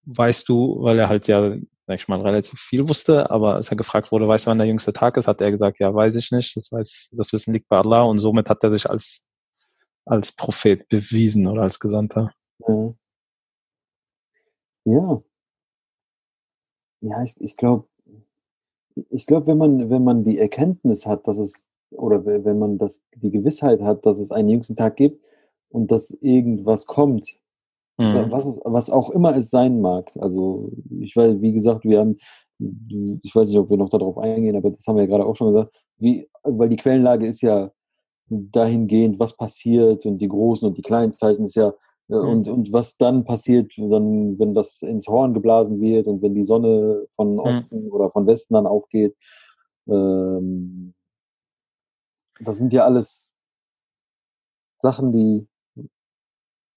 [0.04, 3.78] weißt du, weil er halt ja, sag ich mal, relativ viel wusste, aber als er
[3.78, 6.32] gefragt wurde, weißt du, wann der jüngste Tag ist, hat er gesagt, ja, weiß ich
[6.32, 9.30] nicht, das weiß, das Wissen liegt bei Allah und somit hat er sich als,
[10.04, 12.32] als Prophet bewiesen oder als Gesandter.
[12.66, 12.94] Ja.
[14.84, 15.22] Ja,
[17.00, 17.88] ja ich, ich glaube,
[19.10, 23.00] ich glaube, wenn man, wenn man die Erkenntnis hat, dass es, oder wenn man das,
[23.14, 25.24] die Gewissheit hat, dass es einen jüngsten Tag gibt
[25.68, 27.40] und dass irgendwas kommt,
[27.98, 28.30] Mhm.
[28.30, 30.10] Was, es, was auch immer es sein mag.
[30.18, 32.16] Also ich weiß, wie gesagt, wir haben,
[32.58, 35.36] ich weiß nicht, ob wir noch darauf eingehen, aber das haben wir ja gerade auch
[35.36, 37.70] schon gesagt, wie, weil die Quellenlage ist ja
[38.52, 41.72] dahingehend, was passiert und die großen und die kleinen Zeichen ist ja
[42.08, 42.16] mhm.
[42.28, 46.44] und, und was dann passiert, dann, wenn das ins Horn geblasen wird und wenn die
[46.44, 47.40] Sonne von mhm.
[47.40, 49.16] Osten oder von Westen dann aufgeht.
[49.88, 50.94] Ähm,
[52.40, 53.30] das sind ja alles
[54.80, 55.46] Sachen, die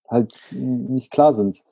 [0.07, 1.63] halt nicht klar sind.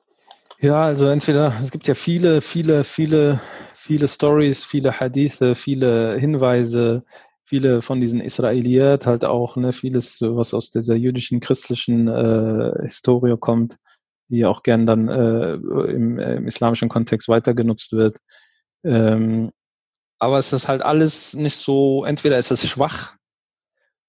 [0.60, 3.40] Ja, also entweder, es gibt ja viele, viele, viele,
[3.74, 7.04] viele Stories, viele Hadithe, viele Hinweise,
[7.44, 13.36] viele von diesen Israeliert halt auch, ne, vieles, was aus dieser jüdischen, christlichen äh, Historie
[13.38, 13.76] kommt,
[14.28, 18.16] die auch gern dann äh, im, äh, im islamischen Kontext weiter genutzt wird.
[18.84, 19.50] Ähm,
[20.18, 23.16] aber es ist halt alles nicht so, entweder ist es schwach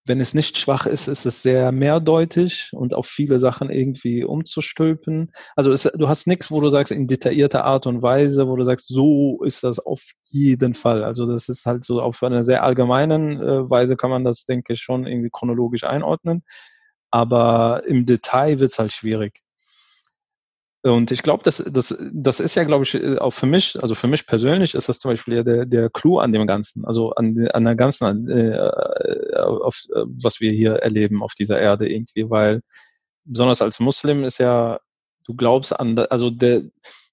[0.05, 5.31] wenn es nicht schwach ist, ist es sehr mehrdeutig und auf viele Sachen irgendwie umzustülpen.
[5.55, 8.63] Also es, du hast nichts, wo du sagst, in detaillierter Art und Weise, wo du
[8.63, 11.03] sagst, so ist das auf jeden Fall.
[11.03, 14.73] Also das ist halt so auf einer sehr allgemeinen äh, Weise kann man das, denke
[14.73, 16.43] ich, schon irgendwie chronologisch einordnen.
[17.11, 19.44] Aber im Detail wird es halt schwierig.
[20.85, 23.95] Und ich glaube, das, das, das ist ja, glaube ich, äh, auch für mich, also
[23.95, 27.11] für mich persönlich ist das zum Beispiel ja der, der Clou an dem Ganzen, also
[27.13, 28.55] an, an der ganzen, äh,
[29.35, 32.61] auf, was wir hier erleben auf dieser Erde irgendwie, weil
[33.23, 34.79] besonders als Muslim ist ja,
[35.25, 36.61] du glaubst an, also der,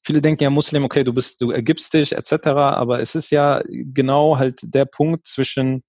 [0.02, 3.62] viele denken ja Muslim, okay, du bist, du ergibst dich etc., aber es ist ja
[3.66, 5.82] genau halt der Punkt zwischen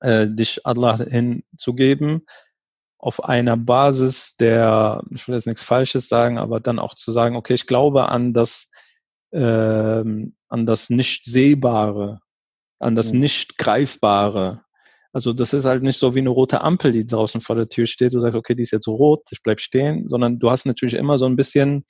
[0.00, 2.26] äh, dich Allah hinzugeben,
[3.02, 7.34] auf einer Basis der, ich will jetzt nichts Falsches sagen, aber dann auch zu sagen,
[7.34, 8.70] okay, ich glaube an das,
[9.32, 12.20] äh, an das nicht sehbare,
[12.78, 14.62] an das nicht greifbare.
[15.12, 17.88] Also das ist halt nicht so wie eine rote Ampel, die draußen vor der Tür
[17.88, 18.14] steht.
[18.14, 21.18] Du sagst, okay, die ist jetzt rot, ich bleib stehen, sondern du hast natürlich immer
[21.18, 21.84] so ein bisschen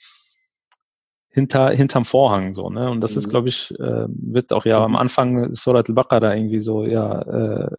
[1.29, 2.91] hinter hinterm Vorhang so, ne?
[2.91, 3.19] Und das mhm.
[3.19, 7.71] ist, glaube ich, äh, wird auch ja am Anfang Surat al-Baqarah irgendwie so ja äh,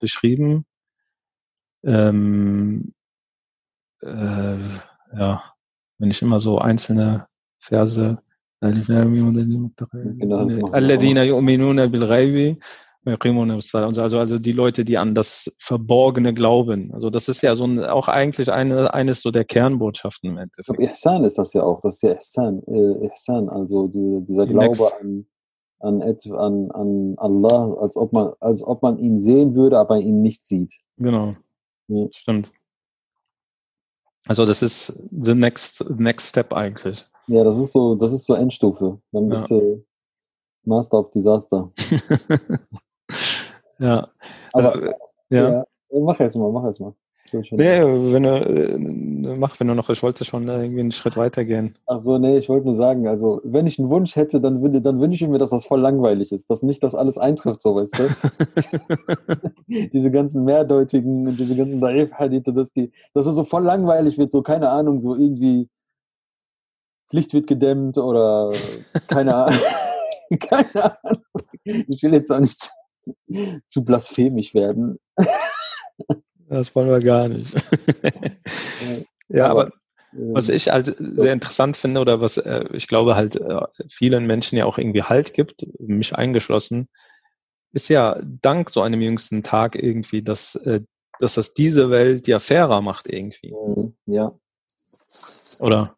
[0.00, 0.66] beschrieben
[1.84, 2.92] ähm,
[4.02, 4.58] äh,
[5.16, 5.42] ja,
[5.98, 7.26] wenn ich immer so einzelne
[7.60, 8.18] Verse
[10.18, 10.38] genau,
[14.04, 16.92] also, also die Leute, die an das Verborgene glauben.
[16.94, 20.78] Also das ist ja so ein, auch eigentlich eine, eines so der Kernbotschaften im Endeffekt.
[20.78, 24.52] Ihsan ist das ja auch, das ist ja Ihsan, äh, Ihsan also die, dieser die
[24.52, 25.26] Glaube an,
[25.80, 30.22] an, an, an Allah, als ob, man, als ob man ihn sehen würde, aber ihn
[30.22, 30.74] nicht sieht.
[30.96, 31.34] Genau.
[31.88, 32.06] Ja.
[32.12, 32.52] Stimmt.
[34.26, 37.04] Also das ist the next, next step eigentlich.
[37.26, 39.00] Ja, das ist so, das ist so Endstufe.
[39.10, 39.58] Dann bist ja.
[39.58, 39.84] du
[40.64, 41.72] Master of Disaster.
[43.78, 44.08] ja.
[44.52, 44.86] Aber, also,
[45.30, 45.52] ja.
[45.52, 45.64] ja.
[46.00, 46.94] Mach erst mal, mach erst mal.
[47.32, 51.74] Nee, wenn du, äh, mach, wenn du noch, ich wollte schon irgendwie einen Schritt weitergehen.
[51.86, 54.82] Ach so, nee, ich wollte nur sagen, also, wenn ich einen Wunsch hätte, dann, würde,
[54.82, 57.74] dann wünsche ich mir, dass das voll langweilig ist, dass nicht das alles eintrifft, so,
[57.74, 59.50] weißt du?
[59.92, 64.30] diese ganzen mehrdeutigen und diese ganzen Daif-Hadithe, dass die, dass es so voll langweilig wird,
[64.30, 65.68] so, keine Ahnung, so irgendwie
[67.12, 68.52] Licht wird gedämmt oder
[69.08, 69.60] keine Ahnung.
[70.40, 71.22] keine Ahnung.
[71.64, 72.70] Ich will jetzt auch nicht zu,
[73.66, 74.98] zu blasphemisch werden.
[76.52, 77.54] Das wollen wir gar nicht.
[79.28, 79.72] ja, aber,
[80.12, 84.26] was ähm, ich halt sehr interessant finde oder was äh, ich glaube halt äh, vielen
[84.26, 86.88] Menschen ja auch irgendwie Halt gibt, mich eingeschlossen,
[87.72, 90.82] ist ja dank so einem jüngsten Tag irgendwie, dass, äh,
[91.20, 93.54] dass das diese Welt ja fairer macht irgendwie.
[93.54, 94.38] Mhm, ja.
[95.58, 95.96] Oder?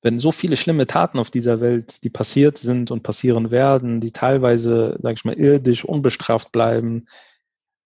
[0.00, 4.12] Wenn so viele schlimme Taten auf dieser Welt, die passiert sind und passieren werden, die
[4.12, 7.06] teilweise, sag ich mal, irdisch unbestraft bleiben,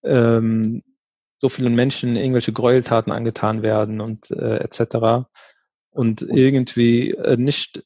[0.03, 0.83] ähm,
[1.41, 5.27] so vielen Menschen irgendwelche Gräueltaten angetan werden und äh, etc.
[5.91, 7.83] Und irgendwie äh, nicht,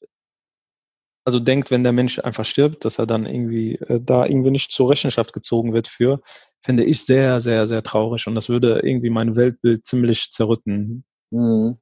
[1.25, 4.73] also denkt, wenn der Mensch einfach stirbt, dass er dann irgendwie äh, da irgendwie nicht
[4.73, 6.21] zur Rechenschaft gezogen wird für,
[6.61, 11.05] finde ich sehr, sehr, sehr traurig und das würde irgendwie mein Weltbild ziemlich zerrütten.
[11.31, 11.79] Mhm.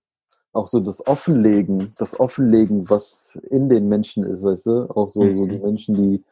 [0.53, 4.91] auch so das Offenlegen, das Offenlegen, was in den Menschen ist, weißt du?
[4.91, 5.37] Auch so, mhm.
[5.37, 5.63] so die mhm.
[5.63, 6.25] Menschen, die,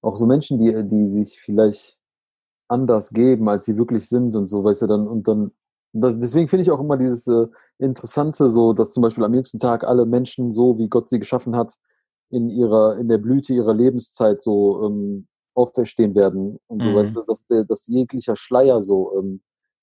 [0.00, 1.98] auch so Menschen, die, die sich vielleicht
[2.68, 5.52] anders geben, als sie wirklich sind und so, weißt du, dann, und dann,
[5.92, 7.46] das, deswegen finde ich auch immer dieses äh,
[7.78, 11.56] Interessante, so, dass zum Beispiel am jüngsten Tag alle Menschen so, wie Gott sie geschaffen
[11.56, 11.74] hat,
[12.30, 16.94] in ihrer, in der Blüte ihrer Lebenszeit so ähm, auferstehen werden und so, mhm.
[16.94, 19.42] weißt du, dass, der, dass jeglicher Schleier so ähm,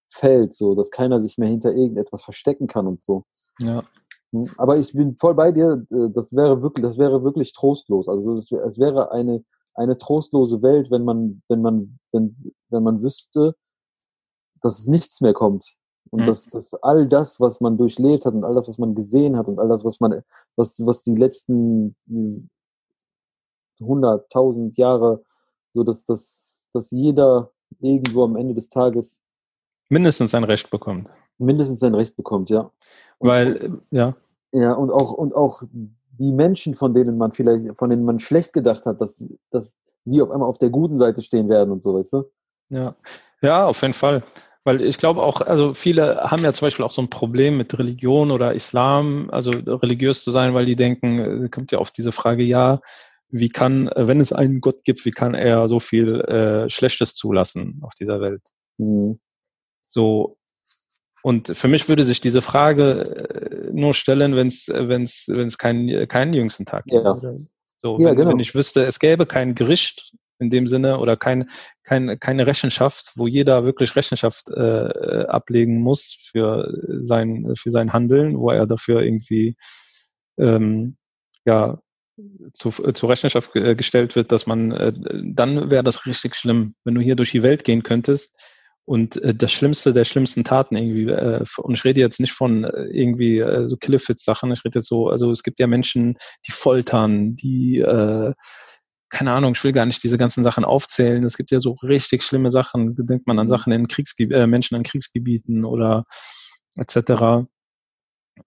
[0.10, 3.26] fällt, so, dass keiner sich mehr hinter irgendetwas verstecken kann und so.
[3.60, 3.84] Ja.
[4.32, 8.08] Hm, aber ich bin voll bei dir, äh, das wäre wirklich, das wäre wirklich trostlos.
[8.08, 9.44] Also es, es wäre eine,
[9.76, 12.36] eine trostlose Welt, wenn man, wenn man, wenn,
[12.70, 13.56] wenn man wüsste,
[14.62, 15.76] dass es nichts mehr kommt.
[16.10, 16.26] Und mhm.
[16.28, 19.48] dass, dass all das, was man durchlebt hat und all das, was man gesehen hat
[19.48, 20.22] und all das, was man,
[20.56, 21.96] was, was die letzten
[23.80, 25.24] 100, 1000 Jahre,
[25.72, 29.24] so dass, dass, dass jeder irgendwo am Ende des Tages
[29.90, 31.10] mindestens sein Recht bekommt.
[31.38, 32.72] Mindestens sein Recht bekommt, ja.
[33.18, 34.16] Und Weil, ja.
[34.52, 35.64] Ja, und auch, und auch
[36.20, 39.16] die Menschen, von denen man vielleicht, von denen man schlecht gedacht hat, dass,
[39.50, 42.24] dass sie auf einmal auf der guten Seite stehen werden und so, weißt du?
[42.70, 42.96] Ja,
[43.42, 44.24] ja, auf jeden Fall.
[44.66, 47.78] Weil ich glaube auch, also viele haben ja zum Beispiel auch so ein Problem mit
[47.78, 52.14] Religion oder Islam, also religiös zu sein, weil die denken, äh, kommt ja auf diese
[52.14, 52.80] Frage, ja,
[53.30, 57.80] wie kann, wenn es einen Gott gibt, wie kann er so viel äh, Schlechtes zulassen
[57.82, 58.44] auf dieser Welt?
[58.78, 59.20] Mhm.
[59.82, 60.38] So,
[61.24, 66.08] und für mich würde sich diese Frage äh, nur stellen, wenn es wenn's, wenn's keinen
[66.10, 67.04] keinen jüngsten Tag gibt.
[67.04, 67.16] Ja.
[67.16, 68.30] So, ja, wenn, genau.
[68.32, 71.50] wenn ich wüsste, es gäbe kein Gericht in dem Sinne oder kein,
[71.84, 76.72] kein, keine Rechenschaft, wo jeder wirklich Rechenschaft äh, ablegen muss für
[77.06, 79.56] sein, für sein Handeln, wo er dafür irgendwie
[80.38, 80.98] ähm,
[81.46, 81.80] ja,
[82.54, 87.02] zu, zur Rechenschaft gestellt wird, dass man, äh, dann wäre das richtig schlimm, wenn du
[87.02, 88.38] hier durch die Welt gehen könntest
[88.86, 92.66] und äh, das Schlimmste der schlimmsten Taten irgendwie, äh, und ich rede jetzt nicht von
[92.66, 96.18] äh, irgendwie äh, so Killefits-Sachen, ich rede jetzt so, also es gibt ja Menschen,
[96.48, 98.34] die foltern, die, äh,
[99.10, 101.24] keine Ahnung, ich will gar nicht diese ganzen Sachen aufzählen.
[101.24, 103.52] Es gibt ja so richtig schlimme Sachen, denkt man an mhm.
[103.52, 106.06] Sachen in Kriegsgebieten, äh, Menschen in Kriegsgebieten oder
[106.76, 107.46] etc.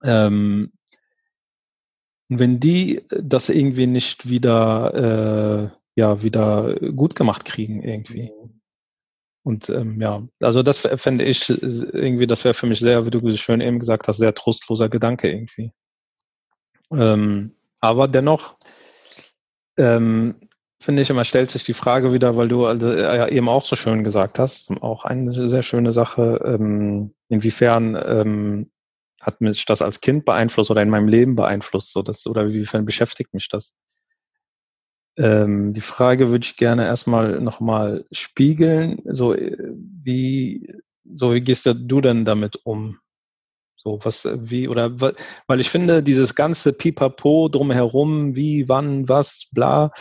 [0.03, 0.71] Ähm,
[2.29, 8.56] und wenn die das irgendwie nicht wieder, äh, ja, wieder gut gemacht kriegen irgendwie, mhm.
[9.43, 13.37] Und ähm, ja, also das fände ich irgendwie, das wäre für mich sehr, wie du
[13.37, 15.71] schön eben gesagt hast, sehr trostloser Gedanke irgendwie.
[16.91, 18.57] Ähm, aber dennoch
[19.77, 20.35] ähm,
[20.81, 23.75] finde ich immer, stellt sich die Frage wieder, weil du also, ja eben auch so
[23.75, 28.71] schön gesagt hast, auch eine sehr schöne Sache, ähm, inwiefern ähm,
[29.21, 32.85] hat mich das als Kind beeinflusst oder in meinem Leben beeinflusst, so das, oder inwiefern
[32.85, 33.75] beschäftigt mich das?
[35.17, 39.01] Ähm, die Frage würde ich gerne erstmal nochmal spiegeln.
[39.05, 39.57] So, äh,
[40.03, 40.67] wie,
[41.15, 42.99] so, wie gehst du denn damit um?
[43.77, 49.91] So, was, wie, oder, weil ich finde, dieses ganze Pipapo drumherum, wie, wann, was, bla,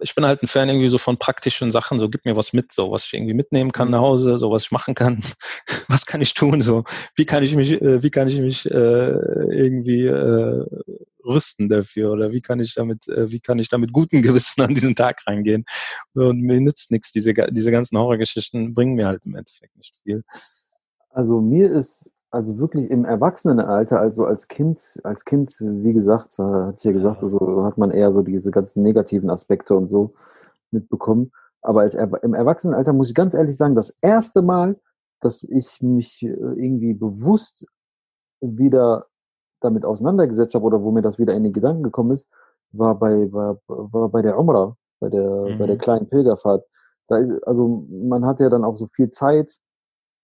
[0.00, 2.72] ich bin halt ein Fan irgendwie so von praktischen Sachen, so gib mir was mit,
[2.72, 5.22] so was ich irgendwie mitnehmen kann nach Hause, so was ich machen kann,
[5.88, 6.84] was kann ich tun, so
[7.16, 9.10] wie kann ich mich, äh, wie kann ich mich äh,
[9.52, 10.66] irgendwie äh,
[11.26, 14.74] rüsten dafür oder wie kann ich damit, äh, wie kann ich damit guten Gewissen an
[14.74, 15.64] diesen Tag reingehen?
[16.14, 20.22] Und mir nützt nichts, diese, diese ganzen Horrorgeschichten bringen mir halt im Endeffekt nicht viel.
[21.10, 26.76] Also mir ist also wirklich im Erwachsenenalter, also als Kind, als Kind, wie gesagt, hatte
[26.76, 30.14] ich ja gesagt, also hat man eher so diese ganzen negativen Aspekte und so
[30.70, 31.32] mitbekommen.
[31.62, 34.78] Aber als er, im Erwachsenenalter muss ich ganz ehrlich sagen, das erste Mal,
[35.20, 37.66] dass ich mich äh, irgendwie bewusst
[38.40, 39.06] wieder
[39.60, 42.28] damit auseinandergesetzt habe oder wo mir das wieder in den Gedanken gekommen ist,
[42.72, 45.58] war bei, war, war bei der Umrah, bei der, mhm.
[45.58, 46.64] bei der kleinen Pilgerfahrt.
[47.08, 49.52] Da ist, also man hat ja dann auch so viel Zeit,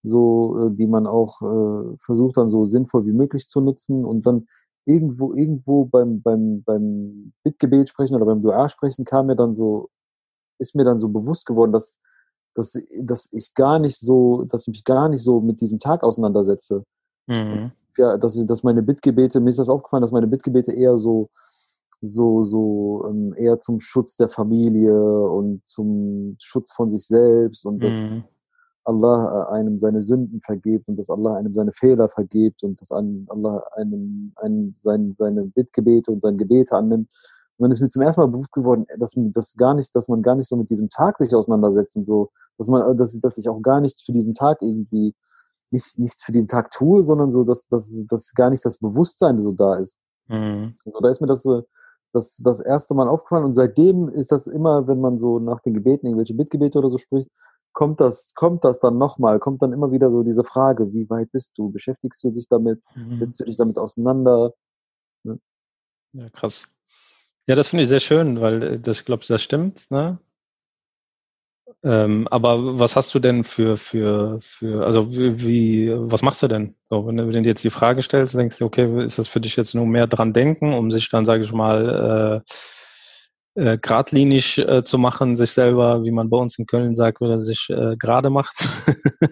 [0.03, 4.27] so, äh, die man auch äh, versucht dann so sinnvoll wie möglich zu nutzen und
[4.27, 4.47] dann
[4.85, 9.90] irgendwo, irgendwo beim, beim, beim Bittgebet sprechen oder beim Dua sprechen kam mir dann so,
[10.59, 12.01] ist mir dann so bewusst geworden, dass,
[12.55, 16.03] dass, dass ich gar nicht so, dass ich mich gar nicht so mit diesem Tag
[16.03, 16.85] auseinandersetze.
[17.29, 21.31] Mhm ja, dass, dass meine Bittgebete, mir ist das aufgefallen, dass meine Bittgebete eher so,
[22.00, 27.83] so, so ähm, eher zum Schutz der Familie und zum Schutz von sich selbst und
[27.83, 28.24] dass mhm.
[28.85, 32.90] Allah äh, einem seine Sünden vergibt und dass Allah einem seine Fehler vergibt und dass
[32.90, 37.09] Allah einem, einem sein, seine Bittgebete und seine Gebete annimmt.
[37.59, 40.22] Und dann ist mir zum ersten Mal bewusst geworden, dass, dass, gar nicht, dass man
[40.22, 43.48] gar nicht so mit diesem Tag sich auseinandersetzt und so, dass man, dass, dass ich
[43.48, 45.14] auch gar nichts für diesen Tag irgendwie
[45.72, 49.42] nicht, nichts für diesen Tag tue, sondern so, dass, dass, dass gar nicht das Bewusstsein
[49.42, 49.98] so da ist.
[50.28, 50.76] Mhm.
[50.85, 51.46] Also da ist mir das,
[52.12, 55.74] das das erste Mal aufgefallen und seitdem ist das immer, wenn man so nach den
[55.74, 57.30] Gebeten irgendwelche Bittgebete oder so spricht,
[57.72, 61.32] kommt das, kommt das dann nochmal, kommt dann immer wieder so diese Frage, wie weit
[61.32, 61.70] bist du?
[61.70, 62.85] Beschäftigst du dich damit?
[62.94, 63.18] Mhm.
[63.18, 64.52] Setzt du dich damit auseinander?
[65.24, 65.38] Ne?
[66.12, 66.66] Ja, krass.
[67.48, 69.90] Ja, das finde ich sehr schön, weil äh, das, ich glaube, das stimmt.
[69.90, 70.18] Ne?
[71.85, 76.77] Ähm, aber was hast du denn für, für, für, also wie, was machst du denn?
[76.88, 79.57] So, wenn, du, du jetzt die Frage stellst, denkst du, okay, ist das für dich
[79.57, 82.42] jetzt nur mehr dran denken, um sich dann, sage ich mal,
[83.57, 87.21] äh, äh, geradlinig äh, zu machen, sich selber, wie man bei uns in Köln sagt,
[87.21, 88.57] oder sich äh, gerade macht?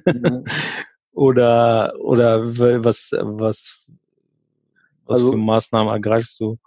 [0.05, 0.43] Mhm.
[1.13, 3.91] oder, oder was, was,
[5.07, 6.59] was also, für Maßnahmen ergreifst du?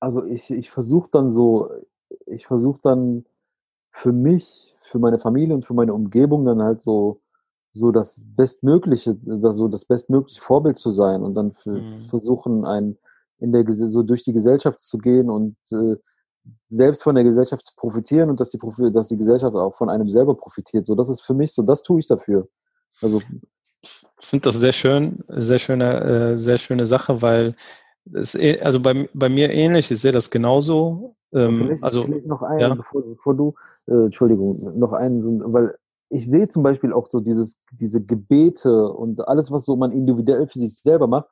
[0.00, 1.70] Also ich, ich versuche dann so,
[2.26, 3.26] ich versuche dann
[3.90, 7.20] für mich für meine Familie und für meine Umgebung dann halt so,
[7.72, 11.94] so das bestmögliche, so das bestmögliche Vorbild zu sein und dann für, mhm.
[11.94, 12.96] versuchen, ein,
[13.38, 15.96] in der, so durch die Gesellschaft zu gehen und äh,
[16.68, 18.58] selbst von der Gesellschaft zu profitieren und dass die,
[18.92, 20.86] dass die Gesellschaft auch von einem selber profitiert.
[20.86, 22.48] So, das ist für mich so, das tue ich dafür.
[23.02, 23.20] Also,
[23.82, 27.54] ich finde das sehr schön, sehr schöne, äh, sehr schöne Sache, weil
[28.12, 31.16] es, eh, also bei, bei mir ähnlich, ich sehe das genauso.
[31.32, 32.74] Ähm, vielleicht, also, vielleicht noch einen, ja?
[32.74, 33.54] bevor, bevor, du,
[33.86, 35.76] äh, Entschuldigung, noch einen, weil
[36.10, 40.48] ich sehe zum Beispiel auch so dieses, diese Gebete und alles, was so man individuell
[40.48, 41.28] für sich selber macht,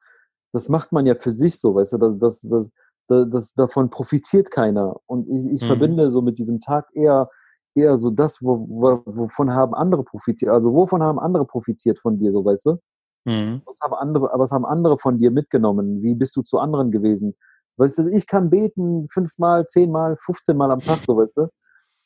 [0.52, 2.70] das macht man ja für sich so, weißt du, das, das, das,
[3.08, 4.96] das, das davon profitiert keiner.
[5.06, 5.66] Und ich, ich mhm.
[5.66, 7.28] verbinde so mit diesem Tag eher,
[7.74, 12.18] eher so das, wo, wo, wovon haben andere profitiert, also wovon haben andere profitiert von
[12.18, 12.78] dir, so weißt du?
[13.24, 13.62] Mhm.
[13.64, 16.02] Was, haben andere, was haben andere von dir mitgenommen?
[16.02, 17.34] Wie bist du zu anderen gewesen?
[17.76, 21.48] Weißt du, ich kann beten fünfmal, zehnmal, 15 Mal am Tag, so weißt du.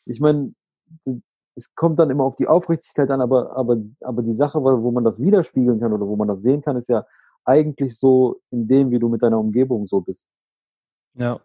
[0.06, 0.52] Ich meine,
[1.54, 5.04] es kommt dann immer auf die Aufrichtigkeit an, aber, aber, aber die Sache, wo man
[5.04, 7.04] das widerspiegeln kann oder wo man das sehen kann, ist ja
[7.44, 10.28] eigentlich so in dem, wie du mit deiner Umgebung so bist.
[11.14, 11.40] Ja.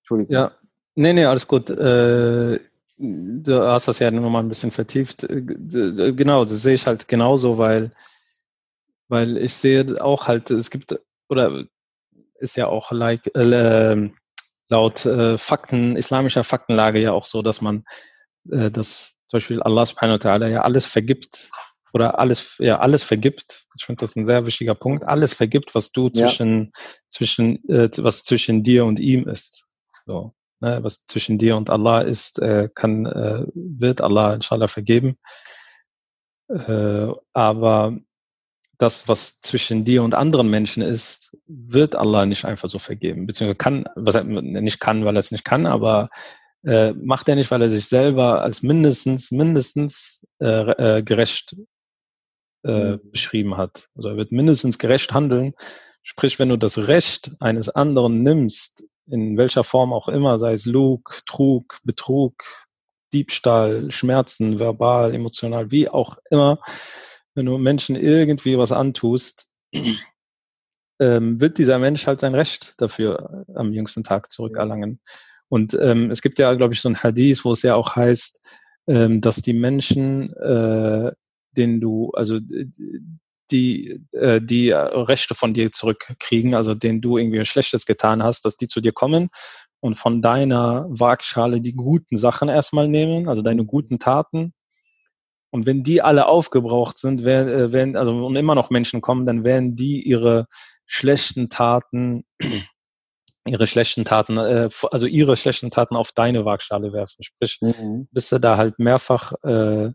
[0.00, 0.34] Entschuldigung.
[0.34, 0.50] Ja.
[0.96, 1.70] Nee, nee, alles gut.
[1.70, 2.58] Äh,
[2.98, 5.24] du hast das ja nochmal ein bisschen vertieft.
[5.24, 7.90] Äh, genau, das sehe ich halt genauso, weil,
[9.08, 11.64] weil ich sehe auch halt, es gibt, oder
[12.40, 14.10] ist ja auch like, äh,
[14.68, 17.84] laut äh, Fakten, islamischer Faktenlage ja auch so, dass man,
[18.50, 21.50] äh, dass zum Beispiel Allah subhanahu wa ta'ala ja alles vergibt
[21.92, 23.66] oder alles, ja, alles vergibt.
[23.76, 25.04] Ich finde das ein sehr wichtiger Punkt.
[25.04, 26.70] Alles vergibt, was du zwischen, ja.
[27.08, 29.66] zwischen, äh, was zwischen dir und ihm ist.
[30.06, 35.18] So, ne, was zwischen dir und Allah ist, äh, kann, äh, wird Allah inshallah vergeben.
[36.48, 37.98] Äh, aber
[38.80, 43.26] das, was zwischen dir und anderen Menschen ist, wird Allah nicht einfach so vergeben.
[43.26, 46.08] Beziehungsweise kann, was er nicht kann, weil er es nicht kann, aber
[46.64, 51.56] äh, macht er nicht, weil er sich selber als mindestens, mindestens äh, äh, gerecht
[52.62, 53.88] äh, beschrieben hat.
[53.94, 55.52] Also er wird mindestens gerecht handeln.
[56.02, 60.64] Sprich, wenn du das Recht eines anderen nimmst, in welcher Form auch immer, sei es
[60.64, 62.42] Lug, Trug, Betrug,
[63.12, 66.60] Diebstahl, Schmerzen, verbal, emotional, wie auch immer,
[67.34, 69.52] wenn du Menschen irgendwie was antust,
[71.00, 75.00] ähm, wird dieser Mensch halt sein Recht dafür äh, am jüngsten Tag zurückerlangen.
[75.48, 78.46] Und ähm, es gibt ja, glaube ich, so ein Hadith, wo es ja auch heißt,
[78.86, 81.12] ähm, dass die Menschen, äh,
[81.56, 82.38] denen du, also
[83.50, 88.56] die, äh, die Rechte von dir zurückkriegen, also denen du irgendwie Schlechtes getan hast, dass
[88.56, 89.28] die zu dir kommen
[89.80, 94.52] und von deiner Waagschale die guten Sachen erstmal nehmen, also deine guten Taten
[95.50, 99.44] und wenn die alle aufgebraucht sind, werden, werden, also und immer noch Menschen kommen, dann
[99.44, 100.46] werden die ihre
[100.86, 102.24] schlechten Taten,
[103.46, 107.24] ihre schlechten Taten, äh, also ihre schlechten Taten auf deine Waagschale werfen.
[107.24, 108.08] Sprich, mhm.
[108.12, 109.90] bist du da halt mehrfach, äh,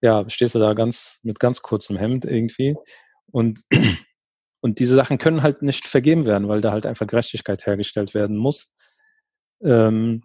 [0.00, 2.76] ja, stehst du da ganz mit ganz kurzem Hemd irgendwie
[3.30, 3.60] und
[4.60, 8.36] und diese Sachen können halt nicht vergeben werden, weil da halt einfach Gerechtigkeit hergestellt werden
[8.36, 8.74] muss.
[9.62, 10.24] Ähm,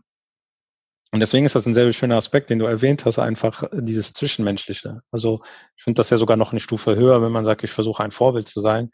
[1.13, 5.01] und deswegen ist das ein sehr schöner Aspekt, den du erwähnt hast, einfach dieses Zwischenmenschliche.
[5.11, 5.41] Also
[5.77, 8.09] ich finde das ja sogar noch eine Stufe höher, wenn man sagt, ich versuche ein
[8.09, 8.89] Vorbild zu sein.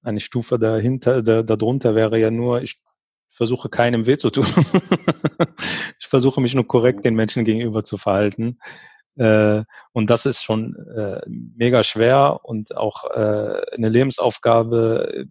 [0.00, 2.76] Eine Stufe dahinter, da, darunter wäre ja nur, ich
[3.28, 4.46] versuche keinem weh zu tun.
[5.98, 8.60] ich versuche mich nur korrekt den Menschen gegenüber zu verhalten.
[9.16, 15.26] Äh, und das ist schon äh, mega schwer und auch äh, eine Lebensaufgabe,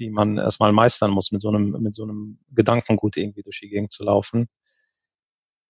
[0.00, 3.68] die man erstmal meistern muss, mit so einem, mit so einem Gedankengut irgendwie durch die
[3.68, 4.48] Gegend zu laufen.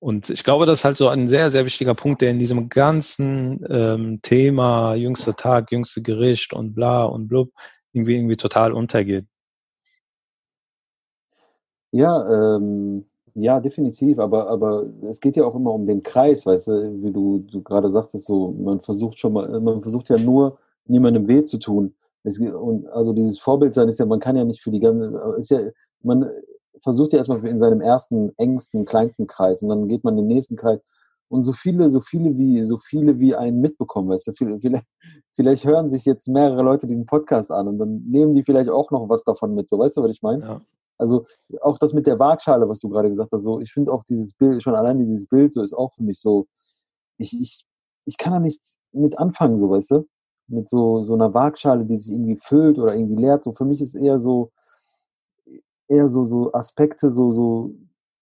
[0.00, 2.68] Und ich glaube, das ist halt so ein sehr, sehr wichtiger Punkt, der in diesem
[2.68, 7.50] ganzen ähm, Thema jüngster Tag, jüngste Gericht und bla und blub
[7.92, 9.26] irgendwie, irgendwie total untergeht.
[11.90, 16.68] Ja, ähm, ja, definitiv, aber, aber es geht ja auch immer um den Kreis, weißt
[16.68, 20.58] du, wie du, du gerade sagtest, so, man versucht schon mal, man versucht ja nur,
[20.86, 21.94] niemandem weh zu tun.
[22.24, 25.36] Es, und also dieses Vorbild sein ist ja, man kann ja nicht für die ganze,
[25.38, 25.60] ist ja,
[26.02, 26.28] man,
[26.82, 30.34] versucht ja erstmal in seinem ersten, engsten, kleinsten Kreis und dann geht man in den
[30.34, 30.80] nächsten Kreis
[31.28, 34.62] und so viele, so viele wie, so viele wie einen mitbekommen, weißt du, vielleicht,
[35.34, 38.90] vielleicht hören sich jetzt mehrere Leute diesen Podcast an und dann nehmen die vielleicht auch
[38.90, 40.42] noch was davon mit, so, weißt du, was ich meine?
[40.42, 40.60] Ja.
[40.96, 41.26] Also
[41.60, 44.34] auch das mit der Waagschale, was du gerade gesagt hast, so, ich finde auch dieses
[44.34, 46.46] Bild, schon allein dieses Bild so ist auch für mich so,
[47.18, 47.64] ich, ich,
[48.04, 50.08] ich kann da nichts mit anfangen, so, weißt du?
[50.48, 53.80] Mit so, so einer Waagschale, die sich irgendwie füllt oder irgendwie leert, so, für mich
[53.80, 54.50] ist eher so,
[55.88, 57.74] eher so, so Aspekte, so, so,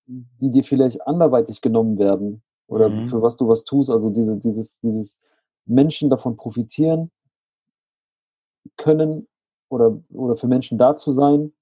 [0.06, 3.08] die dir vielleicht anderweitig genommen werden oder mhm.
[3.08, 3.90] für was du was tust.
[3.90, 5.20] Also diese, dieses, dieses
[5.66, 7.10] Menschen davon profitieren
[8.76, 9.26] können
[9.68, 11.52] oder, oder für Menschen da zu sein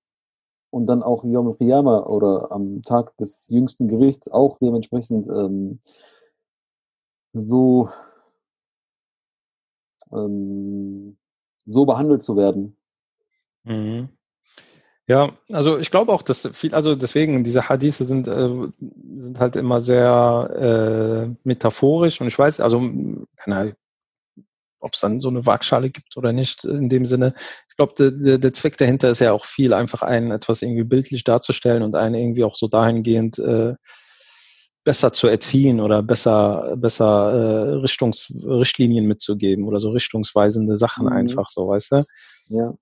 [0.71, 5.79] und dann auch Yom Qiyama oder am Tag des jüngsten Gerichts auch dementsprechend ähm,
[7.33, 7.89] so,
[10.13, 11.17] ähm,
[11.67, 12.77] so behandelt zu werden.
[13.65, 14.09] Mhm.
[15.07, 18.49] Ja, also ich glaube auch, dass viel, also deswegen, diese Hadithe sind, äh,
[19.19, 22.81] sind halt immer sehr äh, metaphorisch und ich weiß, also
[23.37, 23.77] keine
[24.85, 27.35] ob es dann so eine Waagschale gibt oder nicht in dem Sinne.
[27.71, 30.85] Ich glaube, der, der, der Zweck dahinter ist ja auch viel, einfach einen etwas irgendwie
[30.85, 33.75] bildlich darzustellen und einen irgendwie auch so dahingehend äh,
[34.85, 41.13] besser zu erziehen oder besser, besser äh, Richtungs, Richtlinien mitzugeben oder so richtungsweisende Sachen mhm.
[41.13, 42.03] einfach so, weißt du?
[42.49, 42.75] Ja.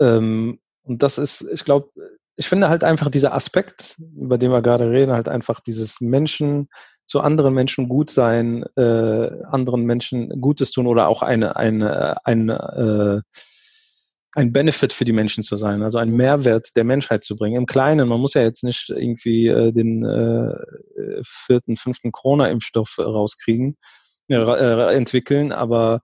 [0.00, 1.90] Ähm, und das ist, ich glaube,
[2.36, 6.68] ich finde halt einfach dieser Aspekt, über den wir gerade reden, halt einfach dieses Menschen
[7.06, 13.22] zu anderen Menschen gut sein, äh, anderen Menschen Gutes tun oder auch eine, eine, eine
[13.24, 13.36] äh,
[14.34, 17.56] ein Benefit für die Menschen zu sein, also ein Mehrwert der Menschheit zu bringen.
[17.56, 20.54] Im Kleinen, man muss ja jetzt nicht irgendwie äh, den äh,
[21.24, 23.76] vierten, fünften Corona-Impfstoff rauskriegen,
[24.30, 26.00] äh, äh, entwickeln, aber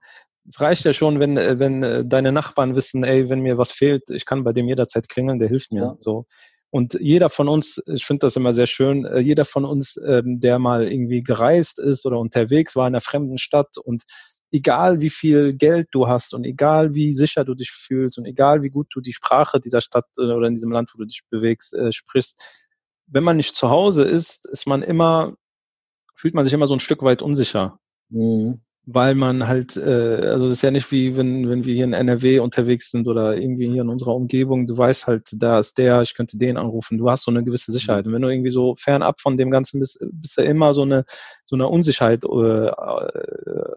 [0.49, 3.71] es reicht ja schon, wenn, äh, wenn äh, deine Nachbarn wissen, ey, wenn mir was
[3.71, 5.81] fehlt, ich kann bei dem jederzeit klingeln, der hilft mir.
[5.81, 5.95] Ja.
[5.99, 6.25] So.
[6.69, 10.39] Und jeder von uns, ich finde das immer sehr schön, äh, jeder von uns, ähm,
[10.39, 14.03] der mal irgendwie gereist ist oder unterwegs war in einer fremden Stadt und
[14.51, 18.63] egal wie viel Geld du hast und egal wie sicher du dich fühlst und egal
[18.63, 21.73] wie gut du die Sprache dieser Stadt oder in diesem Land, wo du dich bewegst,
[21.73, 22.69] äh, sprichst,
[23.07, 25.35] wenn man nicht zu Hause ist, ist man immer,
[26.15, 27.79] fühlt man sich immer so ein Stück weit unsicher.
[28.09, 31.83] Mhm weil man halt, äh, also das ist ja nicht wie wenn, wenn wir hier
[31.83, 35.77] in NRW unterwegs sind oder irgendwie hier in unserer Umgebung, du weißt halt, da ist
[35.77, 38.07] der, ich könnte den anrufen, du hast so eine gewisse Sicherheit.
[38.07, 41.03] Und wenn du irgendwie so fernab von dem Ganzen bist, bist du immer so eine,
[41.43, 43.75] so eine Unsicherheit, äh, äh,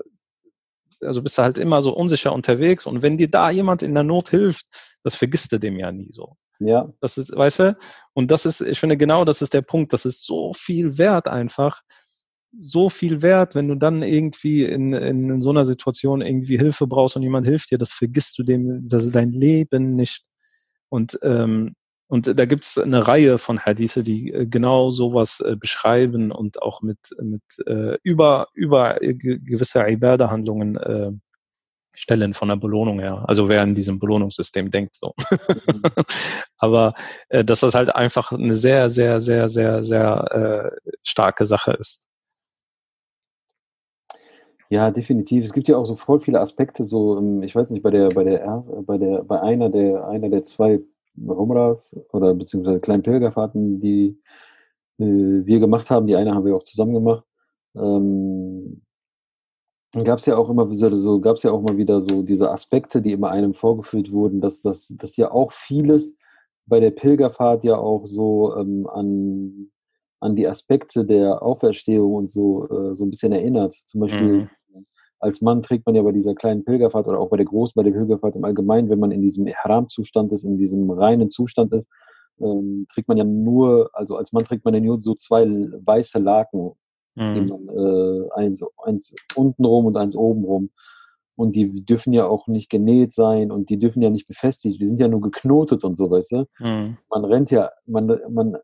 [1.01, 4.05] also bist du halt immer so unsicher unterwegs und wenn dir da jemand in der
[4.05, 4.67] Not hilft,
[5.03, 6.37] das vergisst du dem ja nie so.
[6.61, 6.89] Ja.
[7.01, 7.77] Das ist, weißt du,
[8.13, 11.27] und das ist, ich finde genau, das ist der Punkt, das ist so viel wert
[11.27, 11.81] einfach,
[12.59, 17.17] so viel wert, wenn du dann irgendwie in, in so einer Situation irgendwie Hilfe brauchst
[17.17, 20.25] und jemand hilft dir, das vergisst du dem, das dein Leben nicht.
[20.89, 21.75] Und, ähm,
[22.09, 26.61] und da gibt es eine Reihe von Hadithe, die äh, genau sowas äh, beschreiben und
[26.61, 31.13] auch mit, mit äh, über, über gewisse Ibadah-Handlungen äh,
[31.95, 33.25] stellen von der Belohnung her.
[33.29, 35.15] Also wer in diesem Belohnungssystem denkt so.
[36.59, 36.95] Aber
[37.29, 42.10] äh, dass das halt einfach eine sehr, sehr, sehr, sehr, sehr äh, starke Sache ist.
[44.73, 45.45] Ja, definitiv.
[45.45, 48.09] Es gibt ja auch so voll viele Aspekte, so, ähm, ich weiß nicht, bei der,
[48.11, 50.81] bei der, bei der, bei einer der, einer der zwei
[51.17, 54.17] Umras oder beziehungsweise kleinen Pilgerfahrten, die
[54.99, 55.05] äh,
[55.45, 57.25] wir gemacht haben, die eine haben wir auch zusammen gemacht,
[57.75, 58.83] ähm,
[60.05, 62.49] gab es ja auch immer wieder so, gab es ja auch mal wieder so diese
[62.53, 66.15] Aspekte, die immer einem vorgeführt wurden, dass, dass, dass ja auch vieles
[66.67, 69.71] bei der Pilgerfahrt ja auch so ähm, an,
[70.21, 73.75] an die Aspekte der Auferstehung und so, äh, so ein bisschen erinnert.
[73.87, 74.51] Zum Beispiel mhm
[75.21, 77.83] als Mann trägt man ja bei dieser kleinen Pilgerfahrt oder auch bei der großen, bei
[77.83, 81.91] der Pilgerfahrt im Allgemeinen, wenn man in diesem Haram-Zustand ist, in diesem reinen Zustand ist,
[82.41, 86.19] ähm, trägt man ja nur, also als Mann trägt man ja nur so zwei weiße
[86.19, 86.73] Laken,
[87.17, 87.47] mhm.
[87.49, 90.71] man, äh, eins, eins unten rum und eins oben rum.
[91.37, 94.87] Und die dürfen ja auch nicht genäht sein und die dürfen ja nicht befestigt, die
[94.87, 96.47] sind ja nur geknotet und so, weißt du?
[96.59, 96.97] Mhm.
[97.11, 98.57] Man rennt ja, man, man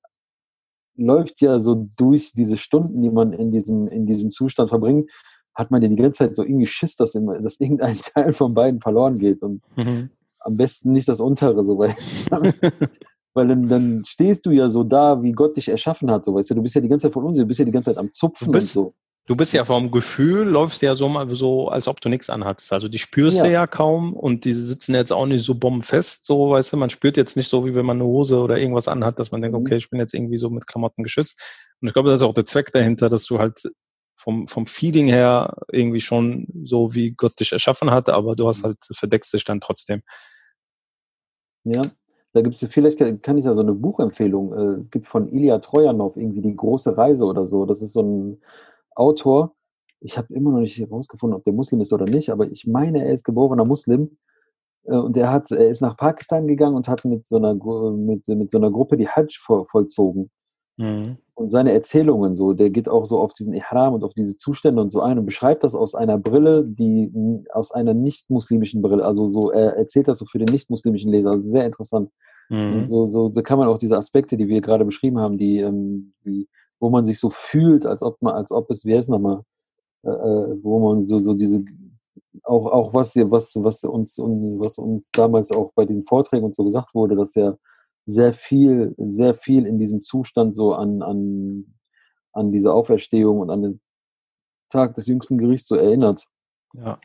[0.97, 5.11] läuft ja so durch diese Stunden, die man in diesem, in diesem Zustand verbringt,
[5.57, 8.55] hat man ja die ganze Zeit so irgendwie Schiss, dass, immer, dass irgendein Teil von
[8.55, 9.43] beiden verloren geht.
[9.43, 10.11] Und mhm.
[10.41, 11.95] am besten nicht das untere, so weil,
[13.35, 16.51] weil dann, dann stehst du ja so da, wie Gott dich erschaffen hat, so weißt
[16.51, 17.99] du, du bist ja die ganze Zeit von uns, du bist ja die ganze Zeit
[17.99, 18.93] am Zupfen bist, und so.
[19.29, 22.73] Du bist ja vom Gefühl, läufst ja so, so als ob du nichts anhattest.
[22.73, 23.45] Also die spürst ja.
[23.45, 26.91] du ja kaum und die sitzen jetzt auch nicht so bombenfest, so, weißt du, man
[26.91, 29.59] spürt jetzt nicht so, wie wenn man eine Hose oder irgendwas anhat, dass man denkt,
[29.59, 29.65] mhm.
[29.65, 31.43] okay, ich bin jetzt irgendwie so mit Klamotten geschützt.
[31.81, 33.63] Und ich glaube, das ist auch der Zweck dahinter, dass du halt
[34.27, 38.63] vom, vom Feeling her irgendwie schon so, wie Gott dich erschaffen hat, aber du hast
[38.63, 38.65] mhm.
[38.65, 40.03] halt, verdeckst dich dann trotzdem.
[41.63, 41.83] Ja,
[42.33, 46.17] da gibt es, vielleicht kann ich da so eine Buchempfehlung, äh, gibt von Ilya Trojanow
[46.17, 47.67] irgendwie die große Reise oder so.
[47.67, 48.43] Das ist so ein
[48.97, 49.55] Autor,
[50.01, 53.05] ich habe immer noch nicht herausgefunden, ob der Muslim ist oder nicht, aber ich meine,
[53.05, 54.19] er ist geborener Muslim.
[54.87, 57.55] Äh, und er, hat, er ist nach Pakistan gegangen und hat mit so einer,
[57.93, 60.33] mit, mit so einer Gruppe die Hajj vollzogen.
[60.77, 61.17] Mhm.
[61.35, 64.81] Und seine Erzählungen so, der geht auch so auf diesen Ihram und auf diese Zustände
[64.81, 67.13] und so ein und beschreibt das aus einer Brille, die
[67.53, 71.49] aus einer nicht-muslimischen Brille, also so, er erzählt das so für den nicht-muslimischen Leser, also
[71.51, 72.11] sehr interessant.
[72.49, 72.87] Mhm.
[72.87, 76.15] So, so, da kann man auch diese Aspekte, die wir gerade beschrieben haben, die, ähm,
[76.25, 76.49] die,
[76.81, 79.43] wo man sich so fühlt, als ob man, als ob es, wie heißt nochmal,
[80.05, 81.65] äh, äh, wo man so, so diese,
[82.45, 86.65] auch, auch was, was, was uns, was uns damals auch bei diesen Vorträgen und so
[86.65, 87.57] gesagt wurde, dass ja
[88.07, 91.75] sehr viel, sehr viel in diesem Zustand so an, an,
[92.33, 93.81] an diese Auferstehung und an den
[94.71, 96.25] Tag des jüngsten Gerichts so erinnert.
[96.75, 96.99] Ja.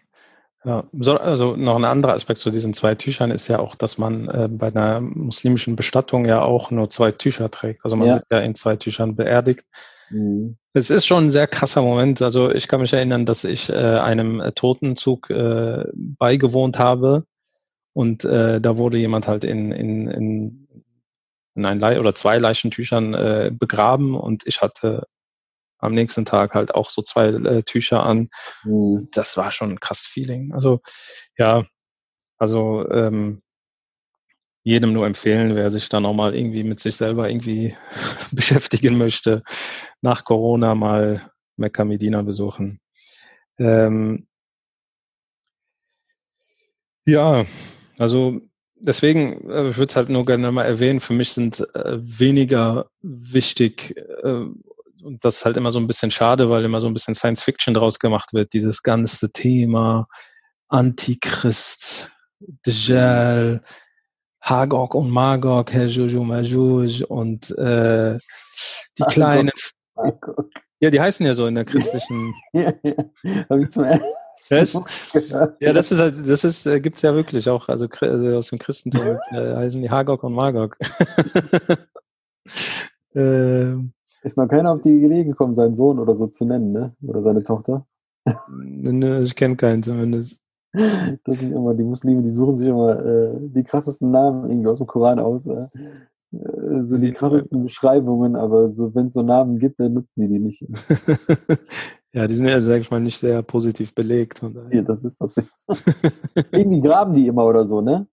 [0.64, 4.28] Ja, also noch ein anderer Aspekt zu diesen zwei Tüchern ist ja auch, dass man
[4.30, 7.84] äh, bei einer muslimischen Bestattung ja auch nur zwei Tücher trägt.
[7.84, 8.14] Also man ja.
[8.16, 9.66] wird ja in zwei Tüchern beerdigt.
[10.12, 10.58] Mhm.
[10.74, 12.22] Es ist schon ein sehr krasser Moment.
[12.22, 17.26] Also ich kann mich erinnern, dass ich äh, einem Totenzug äh, beigewohnt habe
[17.94, 20.61] und äh, da wurde jemand halt in, in, in
[21.56, 25.08] in ein Le oder zwei Leichentüchern äh, begraben und ich hatte
[25.80, 28.30] am nächsten Tag halt auch so zwei äh, Tücher an.
[28.64, 29.10] Mhm.
[29.12, 30.54] Das war schon ein krasses Feeling.
[30.54, 30.82] Also
[31.38, 31.66] ja,
[32.38, 33.42] also ähm,
[34.64, 37.76] jedem nur empfehlen, wer sich da nochmal irgendwie mit sich selber irgendwie
[38.32, 39.44] beschäftigen möchte,
[40.02, 42.80] nach Corona mal Mekka Medina besuchen.
[43.58, 44.28] Ähm,
[47.06, 47.46] ja,
[47.98, 48.42] also
[48.82, 52.90] deswegen äh, ich würde es halt nur gerne mal erwähnen, für mich sind äh, weniger
[53.02, 54.46] wichtig äh,
[55.04, 57.44] und das ist halt immer so ein bisschen schade, weil immer so ein bisschen Science
[57.44, 60.08] Fiction draus gemacht wird, dieses ganze Thema
[60.68, 62.12] Antichrist,
[62.64, 63.62] Dajjal,
[64.42, 68.18] Hagog und Magog, Hejuj und Majuj und äh,
[68.98, 69.52] die kleinen,
[70.82, 72.34] ja, die heißen ja so in der christlichen.
[72.54, 72.94] ja, ja.
[73.50, 77.48] Habe ich zum ersten Mal Ja, das ist halt, das ist, äh, gibt's ja wirklich
[77.48, 80.78] auch, also, also aus dem Christentum äh, heißen die Hagok und Magog.
[83.16, 86.96] ähm, ist noch keiner auf die Idee gekommen, seinen Sohn oder so zu nennen, ne?
[87.04, 87.86] Oder seine Tochter?
[88.50, 90.40] ne, ich kenne keinen zumindest.
[90.74, 94.78] Das sind immer die Muslime, die suchen sich immer äh, die krassesten Namen irgendwie aus
[94.78, 95.46] dem Koran aus.
[95.46, 95.68] Äh.
[96.34, 100.28] Äh, so die krassesten Beschreibungen, aber so, wenn es so Namen gibt, dann nutzen die
[100.28, 100.62] die nicht.
[102.14, 104.42] ja, die sind ja, sag ich mal, nicht sehr positiv belegt.
[104.72, 105.36] Ja, das ist das.
[106.52, 108.08] Irgendwie graben die immer oder so, ne?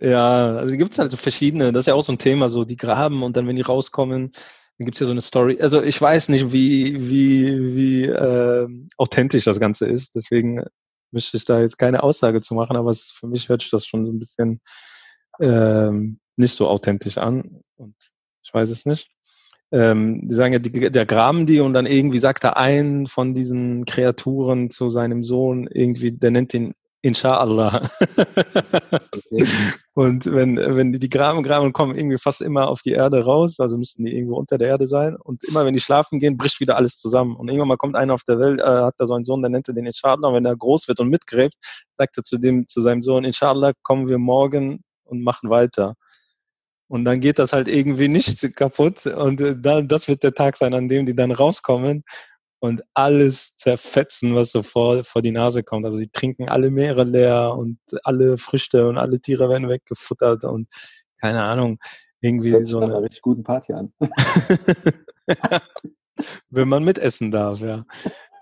[0.00, 2.64] Ja, also gibt es halt so verschiedene, das ist ja auch so ein Thema, so
[2.64, 4.32] die graben und dann, wenn die rauskommen,
[4.78, 5.58] dann gibt es ja so eine Story.
[5.60, 8.66] Also ich weiß nicht, wie, wie, wie äh,
[8.96, 10.64] authentisch das Ganze ist, deswegen
[11.10, 13.86] möchte ich da jetzt keine Aussage zu machen, aber es, für mich hört sich das
[13.86, 14.60] schon so ein bisschen
[15.40, 17.94] ähm, nicht so authentisch an und
[18.42, 19.10] ich weiß es nicht.
[19.70, 23.34] Ähm, die sagen ja, die, der graben die und dann irgendwie sagt er ein von
[23.34, 26.74] diesen Kreaturen zu seinem Sohn irgendwie, der nennt ihn
[27.04, 27.88] Inshallah.
[29.10, 29.44] Okay.
[29.94, 33.58] und wenn, wenn die, die graben, graben kommen irgendwie fast immer auf die Erde raus,
[33.58, 35.16] also müssten die irgendwo unter der Erde sein.
[35.16, 37.34] Und immer wenn die schlafen gehen, bricht wieder alles zusammen.
[37.34, 39.50] Und irgendwann mal kommt einer auf der Welt, äh, hat da so einen Sohn, der
[39.50, 40.28] nennt er den Inshallah.
[40.28, 41.56] Und wenn er groß wird und mitgräbt,
[41.98, 45.94] sagt er zu dem, zu seinem Sohn, Inshallah, kommen wir morgen und machen weiter.
[46.92, 49.06] Und dann geht das halt irgendwie nicht kaputt.
[49.06, 52.04] Und äh, dann, das wird der Tag sein, an dem die dann rauskommen
[52.60, 55.86] und alles zerfetzen, was so vor, vor die Nase kommt.
[55.86, 60.68] Also die trinken alle Meere leer und alle Früchte und alle Tiere werden weggefuttert und
[61.18, 61.78] keine Ahnung,
[62.20, 63.94] irgendwie das so eine richtig guten Party an.
[66.50, 67.86] Wenn man mitessen darf, ja.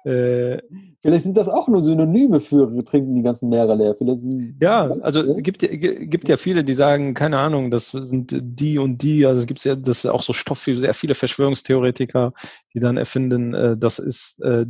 [0.04, 0.58] Äh,
[1.02, 3.94] Vielleicht sind das auch nur Synonyme für wir trinken die ganzen Meere leer.
[3.94, 4.22] Vielleicht
[4.60, 9.24] ja, also gibt, gibt ja viele, die sagen, keine Ahnung, das sind die und die.
[9.24, 12.34] Also es gibt ja das auch so Stoff für sehr viele Verschwörungstheoretiker,
[12.74, 14.66] die dann erfinden, äh, das ist, äh,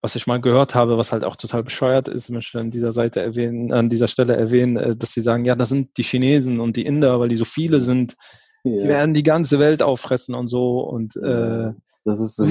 [0.00, 3.20] was ich mal gehört habe, was halt auch total bescheuert ist, möchte an dieser Seite
[3.20, 6.76] erwähnen, an dieser Stelle erwähnen, äh, dass sie sagen, ja, das sind die Chinesen und
[6.76, 8.14] die Inder, weil die so viele sind.
[8.62, 8.76] Ja.
[8.76, 11.72] Die werden die ganze Welt auffressen und so und äh,
[12.04, 12.46] das ist so.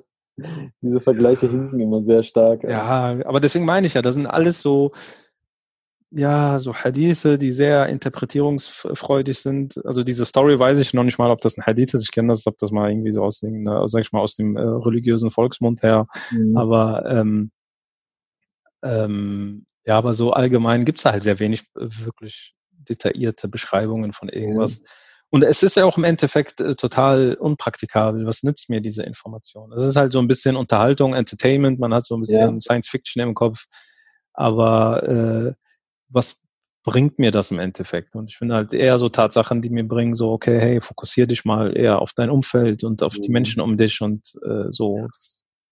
[0.82, 2.64] Diese Vergleiche hinken immer sehr stark.
[2.64, 4.92] Ja, aber deswegen meine ich ja, das sind alles so,
[6.10, 9.84] ja, so Hadithe, die sehr interpretierungsfreudig sind.
[9.84, 12.04] Also diese Story weiß ich noch nicht mal, ob das ein Hadith ist.
[12.04, 14.56] Ich kenne das, ob das mal irgendwie so aus dem, sag ich mal, aus dem
[14.56, 16.06] äh, religiösen Volksmund her.
[16.30, 16.56] Mhm.
[16.56, 17.50] Aber ähm,
[18.82, 24.28] ähm, ja, aber so allgemein gibt's da halt sehr wenig äh, wirklich detaillierte Beschreibungen von
[24.28, 24.80] irgendwas.
[24.80, 24.84] Mhm.
[25.30, 28.26] Und es ist ja auch im Endeffekt äh, total unpraktikabel.
[28.26, 29.72] Was nützt mir diese Information?
[29.72, 32.60] Es ist halt so ein bisschen Unterhaltung, Entertainment, man hat so ein bisschen ja.
[32.60, 33.66] Science Fiction im Kopf.
[34.32, 35.52] Aber äh,
[36.08, 36.42] was
[36.84, 38.14] bringt mir das im Endeffekt?
[38.16, 41.44] Und ich finde halt eher so Tatsachen, die mir bringen, so, okay, hey, fokussier dich
[41.44, 43.32] mal eher auf dein Umfeld und auf die mhm.
[43.34, 45.08] Menschen um dich und äh, so.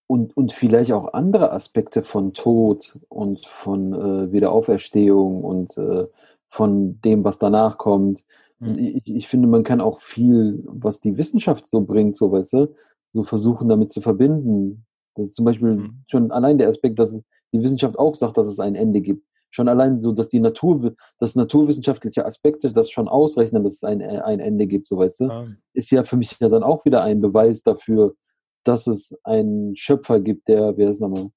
[0.05, 6.05] Und, und vielleicht auch andere Aspekte von Tod und von äh, Wiederauferstehung und äh,
[6.47, 8.23] von dem, was danach kommt.
[8.59, 8.77] Mhm.
[8.77, 12.75] ich, ich finde, man kann auch viel, was die Wissenschaft so bringt, so weißt du,
[13.13, 14.85] so versuchen damit zu verbinden.
[15.15, 16.03] Das ist zum Beispiel mhm.
[16.07, 17.19] schon allein der Aspekt, dass
[17.53, 19.25] die Wissenschaft auch sagt, dass es ein Ende gibt.
[19.49, 24.01] Schon allein so, dass die Natur, dass naturwissenschaftliche Aspekte das schon ausrechnen, dass es ein,
[24.01, 25.47] ein Ende gibt, so weißt du, ja.
[25.73, 28.15] ist ja für mich ja dann auch wieder ein Beweis dafür,
[28.63, 31.29] dass es einen Schöpfer gibt, der, wer ist nochmal?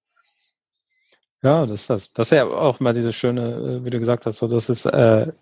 [1.43, 2.13] Ja, das ist das.
[2.13, 4.85] Das ist ja auch mal diese schöne, äh, wie du gesagt hast, so dass es
[4.85, 5.33] äh,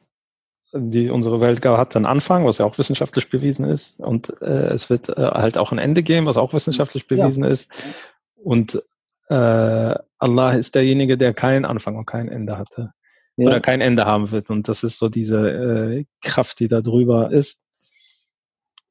[0.73, 4.91] die unsere Welt hat einen Anfang, was ja auch wissenschaftlich bewiesen ist, und äh, es
[4.91, 7.51] wird äh, halt auch ein Ende geben, was auch wissenschaftlich bewiesen ja.
[7.51, 8.13] ist.
[8.37, 8.83] Und
[9.29, 12.93] äh, Allah ist derjenige, der keinen Anfang und kein Ende hatte.
[13.37, 13.47] Ja.
[13.47, 14.51] Oder kein Ende haben wird.
[14.51, 17.69] Und das ist so diese äh, Kraft, die da drüber ist.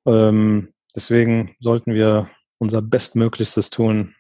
[0.06, 4.16] Ähm, deswegen sollten wir unser Bestmöglichstes tun,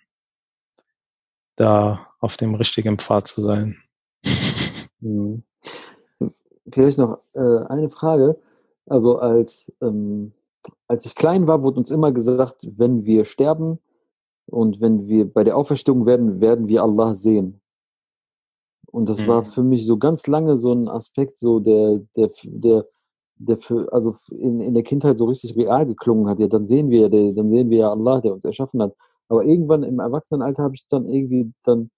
[1.55, 3.82] da auf dem richtigen Pfad zu sein.
[4.99, 5.43] Mhm.
[6.72, 8.38] Vielleicht noch äh, eine Frage.
[8.88, 10.34] Also als, ähm,
[10.88, 13.80] als ich klein war, wurde uns immer gesagt, wenn wir sterben
[14.45, 17.61] und wenn wir bei der Auferstehung werden, werden wir Allah sehen.
[18.91, 19.28] Und das mhm.
[19.28, 22.86] war für mich so ganz lange so ein Aspekt, so der, der, der,
[23.36, 26.39] der für, also in, in der Kindheit so richtig real geklungen hat.
[26.39, 28.95] Ja, dann sehen wir, der, dann sehen wir ja Allah, der uns erschaffen hat.
[29.28, 31.91] Aber irgendwann im Erwachsenenalter habe ich dann irgendwie dann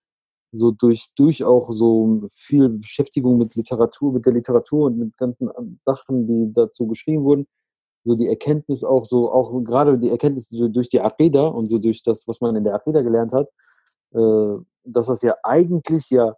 [0.51, 5.49] so durch, durch auch so viel Beschäftigung mit Literatur, mit der Literatur und mit ganzen
[5.85, 7.47] Sachen, die dazu geschrieben wurden,
[8.03, 12.01] so die Erkenntnis auch so, auch gerade die Erkenntnis durch die Aqidah und so durch
[12.03, 13.47] das, was man in der Aqidah gelernt hat,
[14.13, 16.33] äh, dass das ja eigentlich ja,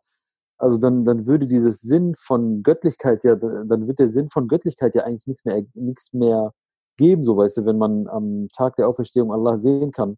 [0.57, 4.95] also dann, dann würde dieses Sinn von Göttlichkeit ja, dann wird der Sinn von Göttlichkeit
[4.95, 6.53] ja eigentlich nichts mehr, nichts mehr
[6.97, 10.17] geben, so weißt du, wenn man am Tag der Auferstehung Allah sehen kann.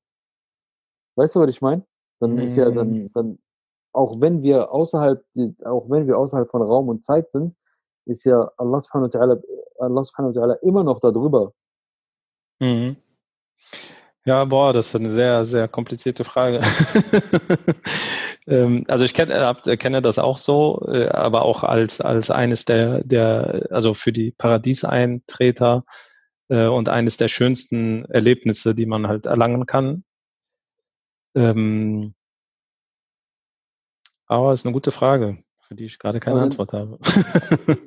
[1.15, 1.85] Weißt du, was ich meine?
[2.19, 3.11] Dann ist ja, dann, mhm.
[3.13, 3.37] dann
[3.93, 5.23] auch wenn wir außerhalb,
[5.65, 7.55] auch wenn wir außerhalb von Raum und Zeit sind,
[8.05, 9.39] ist ja Allah subhanahu wa
[10.39, 11.53] ta'ala, immer noch darüber.
[12.59, 12.97] Mhm.
[14.25, 16.61] Ja, boah, das ist eine sehr, sehr komplizierte Frage.
[18.47, 23.03] ähm, also ich kenne, kenne das auch so, äh, aber auch als, als eines der,
[23.03, 25.83] der, also für die Paradieseintreter
[26.47, 30.05] äh, und eines der schönsten Erlebnisse, die man halt erlangen kann.
[31.35, 32.13] Ähm,
[34.33, 36.97] aber ist eine gute Frage, für die ich gerade keine also, Antwort habe.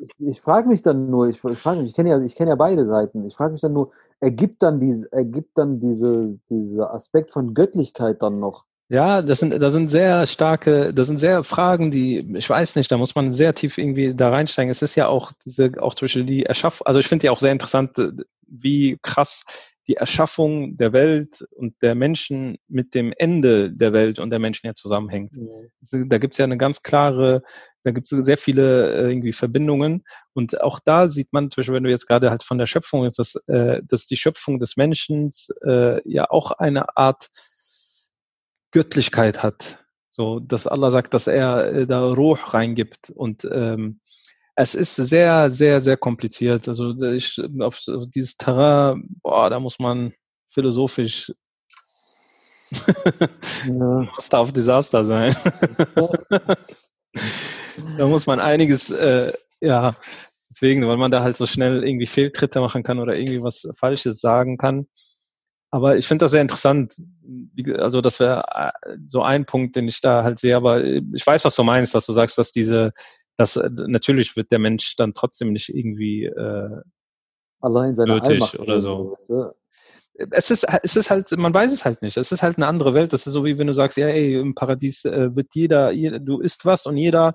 [0.00, 2.54] ich, ich frage mich dann nur, ich, ich frage mich, ich kenne ja, ich ja
[2.54, 3.24] beide Seiten.
[3.26, 3.90] Ich frage mich dann nur,
[4.20, 8.64] ergibt dann diese, ergibt dann diese, dieser Aspekt von Göttlichkeit dann noch?
[8.88, 12.90] Ja, das sind, das sind sehr starke, das sind sehr Fragen, die, ich weiß nicht,
[12.92, 14.70] da muss man sehr tief irgendwie da reinsteigen.
[14.70, 17.50] Es ist ja auch diese, auch zwischen die Erschaffung, also ich finde ja auch sehr
[17.50, 17.90] interessant,
[18.46, 19.44] wie krass
[19.88, 24.66] die Erschaffung der Welt und der Menschen mit dem Ende der Welt und der Menschen
[24.66, 25.36] ja zusammenhängt.
[25.36, 26.08] Mhm.
[26.08, 27.42] Da gibt es ja eine ganz klare,
[27.84, 30.04] da gibt es sehr viele äh, irgendwie Verbindungen.
[30.32, 33.08] Und auch da sieht man, zum Beispiel, wenn du jetzt gerade halt von der Schöpfung,
[33.16, 35.30] dass, äh, dass die Schöpfung des Menschen
[35.64, 37.28] äh, ja auch eine Art
[38.72, 39.78] Göttlichkeit hat.
[40.10, 44.00] So, dass Allah sagt, dass er äh, da Ruh reingibt und ähm,
[44.56, 46.66] es ist sehr, sehr, sehr kompliziert.
[46.66, 50.12] Also ich, auf, auf dieses Terrain, boah, da muss man
[50.48, 51.30] philosophisch
[52.70, 53.28] ja.
[54.16, 55.36] Master of Disaster sein.
[57.98, 59.94] da muss man einiges, äh, ja,
[60.50, 64.20] deswegen, weil man da halt so schnell irgendwie Fehltritte machen kann oder irgendwie was Falsches
[64.20, 64.86] sagen kann.
[65.70, 66.94] Aber ich finde das sehr interessant.
[67.78, 70.56] Also das wäre äh, so ein Punkt, den ich da halt sehe.
[70.56, 72.92] Aber ich weiß, was du meinst, dass du sagst, dass diese
[73.36, 76.80] das äh, natürlich wird der Mensch dann trotzdem nicht irgendwie äh,
[77.60, 79.16] allein seine Allmacht oder so.
[79.28, 79.52] Du?
[80.30, 82.16] Es ist, es ist halt, man weiß es halt nicht.
[82.16, 83.12] Es ist halt eine andere Welt.
[83.12, 86.18] Das ist so wie wenn du sagst, ja, ey, im Paradies äh, wird jeder, jeder,
[86.18, 87.34] du isst was und jeder,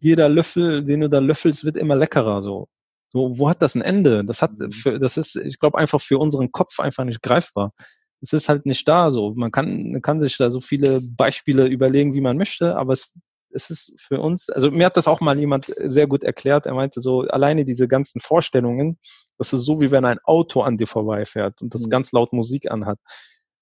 [0.00, 2.42] jeder Löffel, den du da löffelst, wird immer leckerer.
[2.42, 2.68] So,
[3.10, 4.22] so wo hat das ein Ende?
[4.24, 4.70] Das hat, mhm.
[4.70, 7.72] für, das ist, ich glaube, einfach für unseren Kopf einfach nicht greifbar.
[8.20, 9.10] Es ist halt nicht da.
[9.10, 12.92] So, man kann, man kann sich da so viele Beispiele überlegen, wie man möchte, aber
[12.92, 13.14] es
[13.52, 16.66] es ist für uns, also mir hat das auch mal jemand sehr gut erklärt.
[16.66, 18.98] Er meinte so, alleine diese ganzen Vorstellungen,
[19.38, 21.90] das ist so, wie wenn ein Auto an dir vorbeifährt und das mhm.
[21.90, 22.98] ganz laut Musik anhat.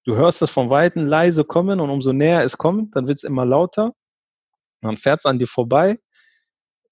[0.05, 3.23] Du hörst das von Weitem leise kommen und umso näher es kommt, dann wird es
[3.23, 3.91] immer lauter.
[4.81, 5.97] Dann fährt es an dir vorbei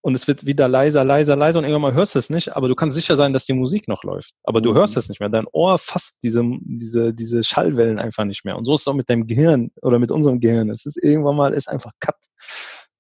[0.01, 2.67] und es wird wieder leiser, leiser, leiser und irgendwann mal hörst du es nicht, aber
[2.67, 4.31] du kannst sicher sein, dass die Musik noch läuft.
[4.43, 4.75] Aber du mhm.
[4.75, 5.29] hörst es nicht mehr.
[5.29, 8.57] Dein Ohr fasst diese, diese, diese Schallwellen einfach nicht mehr.
[8.57, 10.69] Und so ist es auch mit deinem Gehirn oder mit unserem Gehirn.
[10.69, 12.15] Es ist irgendwann mal, ist einfach Cut.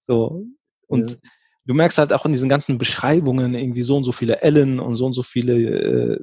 [0.07, 0.45] So.
[0.87, 1.17] Und ja.
[1.65, 4.95] du merkst halt auch in diesen ganzen Beschreibungen irgendwie so und so viele Ellen und
[4.95, 6.19] so und so viele, äh,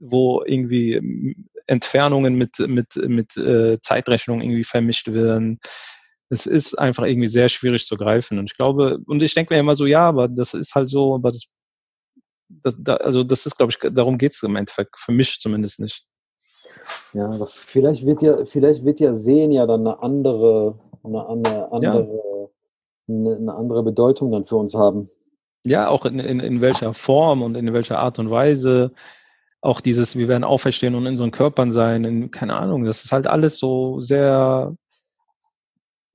[0.00, 5.60] wo irgendwie Entfernungen mit, mit, mit äh, Zeitrechnung irgendwie vermischt werden.
[6.30, 8.38] Es ist einfach irgendwie sehr schwierig zu greifen.
[8.38, 11.14] Und ich glaube, und ich denke mir immer so, ja, aber das ist halt so,
[11.14, 11.48] aber das,
[12.48, 15.80] das da, also das ist, glaube ich, darum geht es im Endeffekt, für mich zumindest
[15.80, 16.06] nicht.
[17.12, 21.72] Ja, aber vielleicht wird ja, vielleicht wird ja Sehen ja dann eine andere, eine, eine
[21.72, 22.27] andere.
[23.08, 25.10] Eine, eine, andere Bedeutung dann für uns haben.
[25.64, 28.92] Ja, auch in, in, in welcher Form und in welcher Art und Weise.
[29.60, 33.12] Auch dieses, wir werden auferstehen und in unseren Körpern sein, in, keine Ahnung, das ist
[33.12, 34.76] halt alles so sehr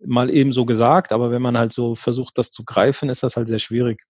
[0.05, 3.37] mal eben so gesagt, aber wenn man halt so versucht, das zu greifen, ist das
[3.37, 4.03] halt sehr schwierig.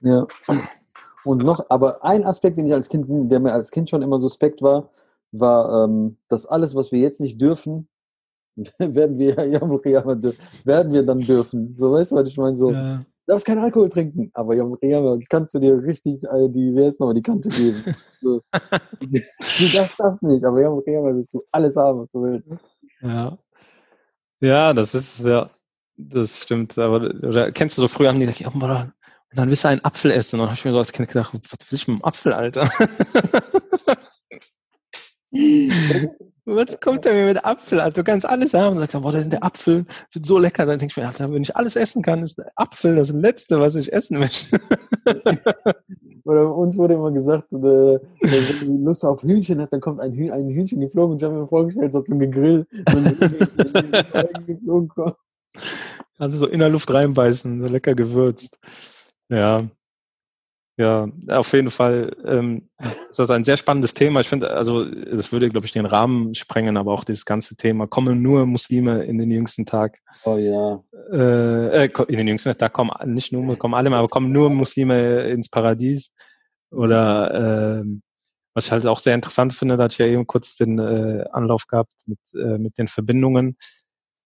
[0.00, 0.26] Ja.
[1.24, 4.18] Und noch, aber ein Aspekt, den ich als Kind, der mir als Kind schon immer
[4.18, 4.90] suspekt war,
[5.32, 7.88] war, ähm, dass alles, was wir jetzt nicht dürfen,
[8.78, 9.60] werden wir, ja,
[10.64, 11.74] werden wir dann dürfen.
[11.76, 12.56] So, weißt du, was ich meine?
[12.56, 12.98] So, ja.
[12.98, 17.00] du darfst keinen Alkohol trinken, aber ja, kannst du dir richtig, äh, die, wer ist
[17.00, 17.82] nochmal, die Kante geben.
[18.20, 18.40] So.
[18.50, 22.50] du darfst das nicht, aber ja, wirst du alles haben, was du willst.
[23.00, 23.38] Ja.
[24.40, 25.48] Ja, das ist, ja,
[25.96, 26.76] das stimmt.
[26.78, 28.48] Aber oder kennst du so früher haben die gesagt, ja,
[29.30, 30.36] und dann willst du einen Apfel essen.
[30.36, 32.32] Und dann habe ich mir so als Kind gedacht, was will ich mit dem Apfel,
[32.32, 32.68] Alter?
[36.50, 37.78] Was kommt denn mir mit Apfel?
[37.92, 38.76] Du kannst alles haben.
[38.76, 40.64] Und sagst, boah, der Apfel wird so lecker.
[40.64, 43.60] Dann denke ich mir, Alter, wenn ich alles essen kann, ist der Apfel das Letzte,
[43.60, 44.58] was ich essen möchte.
[46.24, 48.00] Oder uns wurde immer gesagt, äh, wenn
[48.60, 51.34] du Lust auf Hühnchen hast, dann kommt ein, Hüh ein Hühnchen geflogen und ich habe
[51.34, 52.66] mir vorgestellt, so zum Gegrill.
[56.16, 58.58] Kannst du so in der Luft reinbeißen, so lecker gewürzt.
[59.28, 59.68] Ja.
[60.78, 62.68] Ja, auf jeden Fall ähm,
[63.10, 64.20] ist das ein sehr spannendes Thema.
[64.20, 67.88] Ich finde, also das würde, glaube ich, den Rahmen sprengen, aber auch das ganze Thema,
[67.88, 69.98] kommen nur Muslime in den jüngsten Tag.
[70.24, 70.80] Oh ja.
[71.12, 75.22] Äh, äh in den jüngsten Tag kommen nicht nur, kommen alle, aber kommen nur Muslime
[75.22, 76.12] ins Paradies.
[76.70, 77.84] Oder äh,
[78.54, 81.24] was ich halt auch sehr interessant finde, da hatte ich ja eben kurz den äh,
[81.32, 83.56] Anlauf gehabt mit, äh, mit den Verbindungen.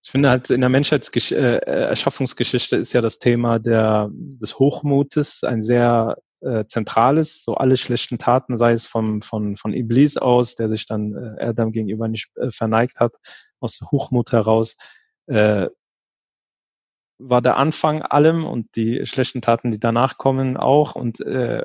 [0.03, 5.63] Ich finde halt in der Menschheitserschaffungsgeschichte äh, ist ja das Thema der, des Hochmutes ein
[5.63, 10.69] sehr äh, zentrales, so alle schlechten Taten, sei es vom, von, von Iblis aus, der
[10.69, 13.15] sich dann äh, Adam gegenüber nicht äh, verneigt hat,
[13.61, 14.77] aus Hochmut heraus,
[15.27, 15.69] äh,
[17.19, 21.65] war der Anfang allem und die schlechten Taten, die danach kommen, auch und äh,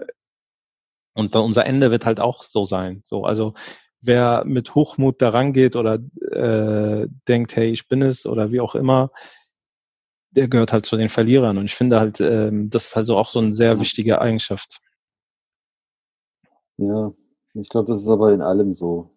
[1.18, 3.02] und unser Ende wird halt auch so sein.
[3.04, 3.56] So, also
[4.02, 5.96] wer mit Hochmut daran geht oder
[6.32, 9.10] äh, denkt, hey, ich bin es oder wie auch immer,
[10.38, 11.58] der gehört halt zu den Verlierern.
[11.58, 14.80] Und ich finde halt, ähm, das ist halt so auch so eine sehr wichtige Eigenschaft.
[16.78, 17.12] Ja,
[17.56, 19.10] ich glaube, das ist aber in allem so.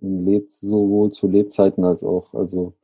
[0.00, 2.74] Lebt sowohl zu Lebzeiten als auch, also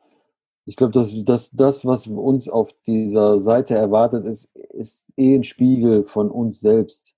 [0.66, 5.42] ich glaube, dass, dass das, was uns auf dieser Seite erwartet, ist, ist eh ein
[5.42, 7.14] Spiegel von uns selbst.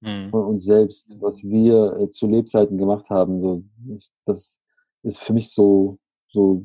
[0.00, 0.28] Mhm.
[0.30, 3.40] Von uns selbst, was wir äh, zu Lebzeiten gemacht haben.
[3.40, 3.62] So,
[3.96, 4.60] ich, das
[5.04, 5.98] ist für mich so,
[6.28, 6.62] so,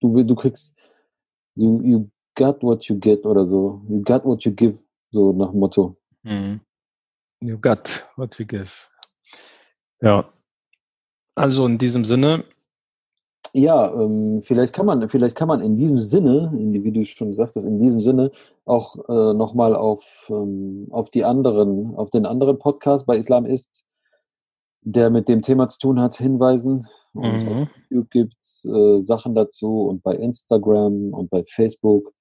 [0.00, 0.74] du, du kriegst,
[1.54, 3.82] you, you got what you get oder so.
[3.88, 4.78] You got what you give,
[5.10, 5.96] so nach Motto.
[6.22, 6.60] Mhm.
[7.40, 8.72] You got what you give.
[10.00, 10.32] Ja.
[11.34, 12.44] Also in diesem Sinne.
[13.54, 17.54] Ja, ähm, vielleicht kann man, vielleicht kann man in diesem Sinne, wie du schon gesagt
[17.54, 18.30] hast, in diesem Sinne
[18.64, 23.84] auch äh, nochmal auf, ähm, auf die anderen, auf den anderen Podcast bei Islam ist,
[24.80, 26.88] der mit dem Thema zu tun hat, hinweisen.
[27.12, 27.62] Und mhm.
[27.62, 32.12] auf YouTube gibt es äh, Sachen dazu und bei Instagram und bei Facebook.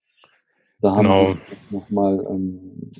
[0.82, 1.28] Da haben genau.
[1.30, 1.38] wir
[1.70, 2.92] nochmal ähm,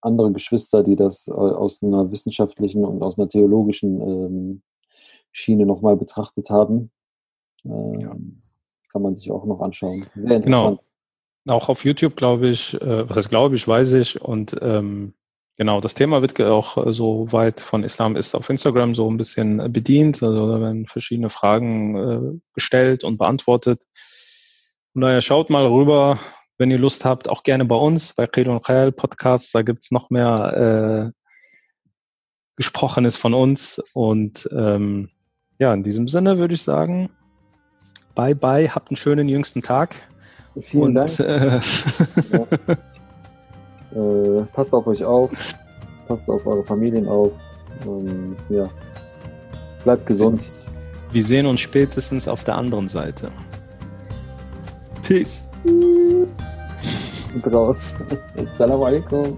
[0.00, 4.62] andere Geschwister, die das aus einer wissenschaftlichen und aus einer theologischen ähm,
[5.32, 6.90] Schiene nochmal betrachtet haben.
[7.64, 8.16] Ähm, ja.
[8.90, 10.06] Kann man sich auch noch anschauen.
[10.14, 10.68] Sehr genau.
[10.68, 10.80] interessant.
[11.44, 11.56] Genau.
[11.56, 14.20] Auch auf YouTube, glaube ich, äh, was heißt glaube ich, weiß ich.
[14.20, 15.14] Und ähm,
[15.56, 19.16] genau, das Thema wird auch äh, so weit von Islam ist auf Instagram so ein
[19.16, 20.22] bisschen bedient.
[20.22, 23.86] Also da werden verschiedene Fragen äh, gestellt und beantwortet.
[24.92, 26.18] Von daher schaut mal rüber,
[26.58, 29.54] wenn ihr Lust habt, auch gerne bei uns, bei Qil und Khayal Podcast.
[29.54, 31.18] Da gibt's noch mehr äh,
[32.56, 33.80] Gesprochenes von uns.
[33.94, 35.08] Und ähm,
[35.58, 37.10] ja, in diesem Sinne würde ich sagen,
[38.14, 39.94] bye bye, habt einen schönen jüngsten Tag.
[40.60, 41.10] Vielen und, Dank.
[41.20, 41.60] Äh,
[43.92, 44.40] ja.
[44.40, 45.30] äh, passt auf euch auf,
[46.06, 47.32] passt auf eure Familien auf.
[47.86, 48.68] Ähm, ja.
[49.84, 50.50] Bleibt gesund.
[51.12, 53.30] Wir sehen uns spätestens auf der anderen Seite.
[55.04, 55.47] Peace.
[57.46, 57.96] Raus.
[58.42, 59.36] Assalamu alaikum.